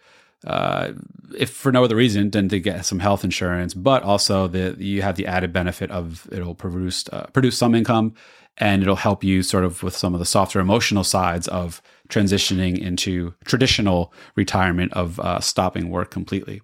Uh, 0.46 0.92
if 1.38 1.50
for 1.50 1.70
no 1.70 1.84
other 1.84 1.94
reason 1.94 2.30
than 2.30 2.48
to 2.48 2.58
get 2.58 2.84
some 2.84 2.98
health 2.98 3.22
insurance, 3.22 3.74
but 3.74 4.02
also 4.02 4.48
that 4.48 4.78
you 4.78 5.00
have 5.00 5.14
the 5.14 5.26
added 5.26 5.52
benefit 5.52 5.90
of 5.90 6.28
it'll 6.32 6.54
produce 6.54 7.08
uh, 7.12 7.26
produce 7.32 7.56
some 7.56 7.74
income, 7.74 8.12
and 8.58 8.82
it'll 8.82 8.96
help 8.96 9.22
you 9.22 9.42
sort 9.42 9.64
of 9.64 9.82
with 9.82 9.96
some 9.96 10.14
of 10.14 10.18
the 10.18 10.26
softer 10.26 10.60
emotional 10.60 11.04
sides 11.04 11.46
of 11.48 11.80
transitioning 12.08 12.78
into 12.78 13.32
traditional 13.44 14.12
retirement 14.34 14.92
of 14.94 15.18
uh, 15.20 15.40
stopping 15.40 15.88
work 15.90 16.10
completely. 16.10 16.60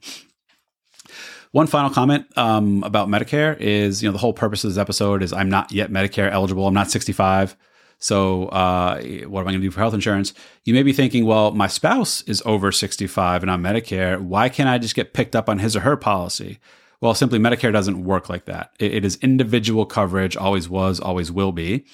One 1.52 1.66
final 1.66 1.90
comment 1.90 2.26
um, 2.36 2.82
about 2.82 3.08
Medicare 3.08 3.58
is, 3.58 4.02
you 4.02 4.08
know, 4.08 4.12
the 4.12 4.18
whole 4.18 4.32
purpose 4.32 4.64
of 4.64 4.70
this 4.70 4.78
episode 4.78 5.22
is 5.22 5.32
I'm 5.32 5.48
not 5.48 5.72
yet 5.72 5.90
Medicare 5.90 6.30
eligible. 6.30 6.66
I'm 6.66 6.74
not 6.74 6.90
65. 6.90 7.56
So, 8.00 8.46
uh, 8.46 9.00
what 9.26 9.40
am 9.40 9.48
I 9.48 9.50
going 9.50 9.54
to 9.54 9.66
do 9.66 9.70
for 9.70 9.80
health 9.80 9.94
insurance? 9.94 10.32
You 10.64 10.72
may 10.72 10.84
be 10.84 10.92
thinking, 10.92 11.24
well, 11.24 11.50
my 11.50 11.66
spouse 11.66 12.22
is 12.22 12.42
over 12.46 12.70
65 12.70 13.42
and 13.42 13.50
on 13.50 13.62
Medicare. 13.62 14.20
Why 14.20 14.48
can't 14.48 14.68
I 14.68 14.78
just 14.78 14.94
get 14.94 15.14
picked 15.14 15.34
up 15.34 15.48
on 15.48 15.58
his 15.58 15.74
or 15.74 15.80
her 15.80 15.96
policy? 15.96 16.60
Well, 17.00 17.14
simply 17.14 17.38
Medicare 17.38 17.72
doesn't 17.72 18.04
work 18.04 18.28
like 18.28 18.44
that. 18.44 18.72
it, 18.78 18.94
it 18.94 19.04
is 19.04 19.16
individual 19.16 19.86
coverage, 19.86 20.36
always 20.36 20.68
was, 20.68 21.00
always 21.00 21.32
will 21.32 21.52
be. 21.52 21.86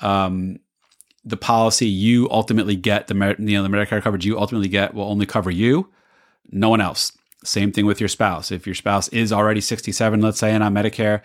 Um, 0.00 0.60
the 1.24 1.36
policy 1.36 1.86
you 1.86 2.28
ultimately 2.30 2.76
get, 2.76 3.06
the 3.06 3.14
you 3.38 3.56
know 3.56 3.62
the 3.62 3.68
Medicare 3.68 4.02
coverage 4.02 4.26
you 4.26 4.38
ultimately 4.38 4.68
get 4.68 4.94
will 4.94 5.04
only 5.04 5.26
cover 5.26 5.50
you, 5.50 5.90
no 6.50 6.68
one 6.68 6.80
else. 6.80 7.12
Same 7.44 7.72
thing 7.72 7.86
with 7.86 8.00
your 8.00 8.08
spouse. 8.08 8.50
If 8.50 8.66
your 8.66 8.74
spouse 8.74 9.08
is 9.08 9.32
already 9.32 9.60
67, 9.60 10.20
let's 10.20 10.38
say, 10.38 10.52
and 10.52 10.62
on 10.62 10.74
Medicare, 10.74 11.22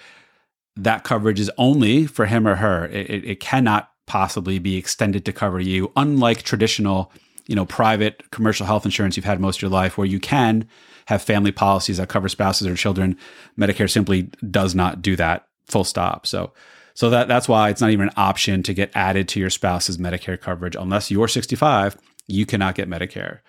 that 0.76 1.04
coverage 1.04 1.40
is 1.40 1.52
only 1.58 2.06
for 2.06 2.26
him 2.26 2.48
or 2.48 2.56
her. 2.56 2.86
It, 2.88 3.26
it, 3.26 3.40
cannot 3.40 3.92
possibly 4.06 4.60
be 4.60 4.78
extended 4.78 5.26
to 5.26 5.34
cover 5.34 5.60
you, 5.60 5.92
unlike 5.96 6.44
traditional, 6.44 7.12
you 7.48 7.56
know, 7.56 7.66
private 7.66 8.30
commercial 8.32 8.66
health 8.66 8.86
insurance 8.86 9.18
you've 9.18 9.26
had 9.26 9.40
most 9.40 9.58
of 9.58 9.62
your 9.62 9.72
life, 9.72 9.98
where 9.98 10.08
you 10.08 10.20
can 10.20 10.68
have 11.08 11.22
family 11.22 11.52
policies 11.52 11.98
that 11.98 12.08
cover 12.10 12.30
spouses 12.30 12.68
or 12.68 12.76
children. 12.76 13.18
Medicare 13.58 13.90
simply 13.90 14.24
does 14.50 14.76
not 14.76 15.02
do 15.02 15.16
that. 15.16 15.48
Full 15.68 15.84
stop. 15.84 16.26
So, 16.26 16.54
so 16.94 17.10
that 17.10 17.28
that's 17.28 17.48
why 17.48 17.70
it's 17.70 17.82
not 17.82 17.92
even 17.92 18.08
an 18.08 18.14
option 18.18 18.64
to 18.64 18.74
get 18.74 18.92
added 18.96 19.28
to 19.30 19.40
your 19.40 19.50
spouse's 19.50 19.98
Medicare 19.98 20.40
coverage 20.40 20.76
unless 20.76 21.12
you're 21.12 21.28
65. 21.28 21.98
You 22.28 22.46
cannot 22.46 22.76
get 22.76 22.90
Medicare. 22.90 23.40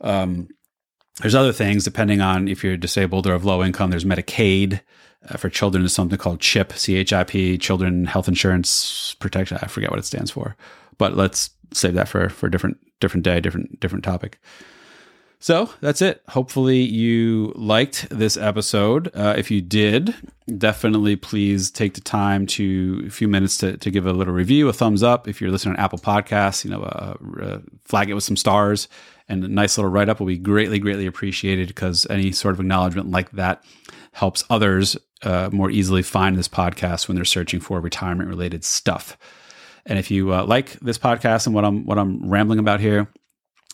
Um, 0.00 0.48
there's 1.20 1.34
other 1.34 1.52
things 1.52 1.84
depending 1.84 2.20
on 2.20 2.48
if 2.48 2.62
you're 2.62 2.76
disabled 2.76 3.26
or 3.26 3.34
of 3.34 3.44
low 3.44 3.62
income. 3.62 3.90
There's 3.90 4.04
Medicaid 4.04 4.80
uh, 5.28 5.36
for 5.36 5.48
children 5.48 5.84
is 5.84 5.92
something 5.92 6.18
called 6.18 6.40
CHIP, 6.40 6.72
C-H-I-P, 6.72 7.58
Children 7.58 8.06
Health 8.06 8.28
Insurance 8.28 9.14
Protection. 9.18 9.58
I 9.60 9.66
forget 9.66 9.90
what 9.90 9.98
it 9.98 10.04
stands 10.04 10.30
for, 10.30 10.56
but 10.96 11.16
let's 11.16 11.50
save 11.72 11.94
that 11.94 12.08
for 12.08 12.28
for 12.28 12.46
a 12.46 12.50
different 12.50 12.78
different 13.00 13.24
day, 13.24 13.40
different 13.40 13.80
different 13.80 14.04
topic. 14.04 14.38
So 15.40 15.70
that's 15.80 16.02
it. 16.02 16.22
Hopefully 16.28 16.80
you 16.80 17.52
liked 17.54 18.08
this 18.10 18.36
episode. 18.36 19.10
Uh, 19.14 19.34
if 19.38 19.50
you 19.52 19.60
did, 19.60 20.14
definitely 20.58 21.14
please 21.14 21.70
take 21.70 21.94
the 21.94 22.00
time 22.00 22.44
to 22.48 23.04
a 23.06 23.10
few 23.10 23.28
minutes 23.28 23.56
to, 23.58 23.76
to 23.76 23.90
give 23.90 24.04
a 24.04 24.12
little 24.12 24.34
review, 24.34 24.68
a 24.68 24.72
thumbs 24.72 25.02
up. 25.02 25.28
If 25.28 25.40
you're 25.40 25.52
listening 25.52 25.76
on 25.76 25.80
Apple 25.80 26.00
Podcasts, 26.00 26.64
you 26.64 26.70
know, 26.70 26.82
uh, 26.82 27.14
uh, 27.40 27.58
flag 27.84 28.10
it 28.10 28.14
with 28.14 28.24
some 28.24 28.36
stars 28.36 28.88
and 29.28 29.44
a 29.44 29.48
nice 29.48 29.78
little 29.78 29.90
write 29.90 30.08
up 30.08 30.18
will 30.18 30.26
be 30.26 30.38
greatly, 30.38 30.80
greatly 30.80 31.06
appreciated 31.06 31.68
because 31.68 32.06
any 32.10 32.32
sort 32.32 32.54
of 32.54 32.60
acknowledgement 32.60 33.10
like 33.10 33.30
that 33.32 33.62
helps 34.12 34.42
others 34.50 34.96
uh, 35.22 35.50
more 35.52 35.70
easily 35.70 36.02
find 36.02 36.36
this 36.36 36.48
podcast 36.48 37.06
when 37.06 37.14
they're 37.14 37.24
searching 37.24 37.60
for 37.60 37.80
retirement 37.80 38.28
related 38.28 38.64
stuff. 38.64 39.16
And 39.86 39.98
if 39.98 40.10
you 40.10 40.34
uh, 40.34 40.44
like 40.44 40.72
this 40.80 40.98
podcast 40.98 41.46
and 41.46 41.54
what 41.54 41.64
I'm 41.64 41.84
what 41.86 41.98
I'm 41.98 42.28
rambling 42.28 42.58
about 42.58 42.80
here, 42.80 43.08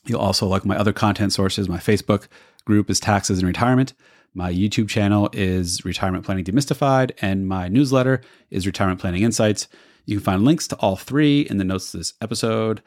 you'll 0.06 0.20
also 0.20 0.46
like 0.46 0.64
my 0.64 0.76
other 0.76 0.92
content 0.92 1.32
sources. 1.32 1.68
My 1.68 1.78
Facebook 1.78 2.28
group 2.64 2.90
is 2.90 3.00
Taxes 3.00 3.40
in 3.40 3.46
Retirement. 3.46 3.94
My 4.34 4.52
YouTube 4.52 4.88
channel 4.88 5.30
is 5.32 5.84
Retirement 5.84 6.24
Planning 6.24 6.44
Demystified, 6.44 7.12
and 7.20 7.46
my 7.46 7.68
newsletter 7.68 8.20
is 8.50 8.66
Retirement 8.66 9.00
Planning 9.00 9.22
Insights. 9.22 9.68
You 10.06 10.16
can 10.16 10.24
find 10.24 10.44
links 10.44 10.66
to 10.68 10.76
all 10.76 10.96
three 10.96 11.42
in 11.42 11.58
the 11.58 11.64
notes 11.64 11.94
of 11.94 12.00
this 12.00 12.14
episode. 12.20 12.82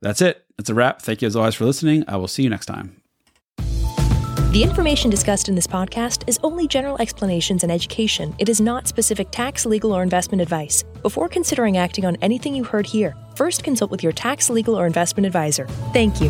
That's 0.00 0.20
it. 0.20 0.44
That's 0.56 0.70
a 0.70 0.74
wrap. 0.74 1.00
Thank 1.00 1.22
you 1.22 1.26
as 1.26 1.36
always 1.36 1.54
for 1.54 1.64
listening. 1.64 2.04
I 2.08 2.16
will 2.16 2.28
see 2.28 2.42
you 2.42 2.50
next 2.50 2.66
time. 2.66 3.01
The 4.52 4.62
information 4.62 5.08
discussed 5.08 5.48
in 5.48 5.54
this 5.54 5.66
podcast 5.66 6.28
is 6.28 6.38
only 6.42 6.68
general 6.68 7.00
explanations 7.00 7.62
and 7.62 7.72
education. 7.72 8.34
It 8.38 8.50
is 8.50 8.60
not 8.60 8.86
specific 8.86 9.30
tax, 9.30 9.64
legal, 9.64 9.92
or 9.92 10.02
investment 10.02 10.42
advice. 10.42 10.82
Before 11.00 11.26
considering 11.26 11.78
acting 11.78 12.04
on 12.04 12.18
anything 12.20 12.54
you 12.54 12.62
heard 12.62 12.84
here, 12.84 13.16
first 13.34 13.64
consult 13.64 13.90
with 13.90 14.02
your 14.02 14.12
tax, 14.12 14.50
legal, 14.50 14.78
or 14.78 14.86
investment 14.86 15.24
advisor. 15.24 15.66
Thank 15.94 16.20
you. 16.20 16.28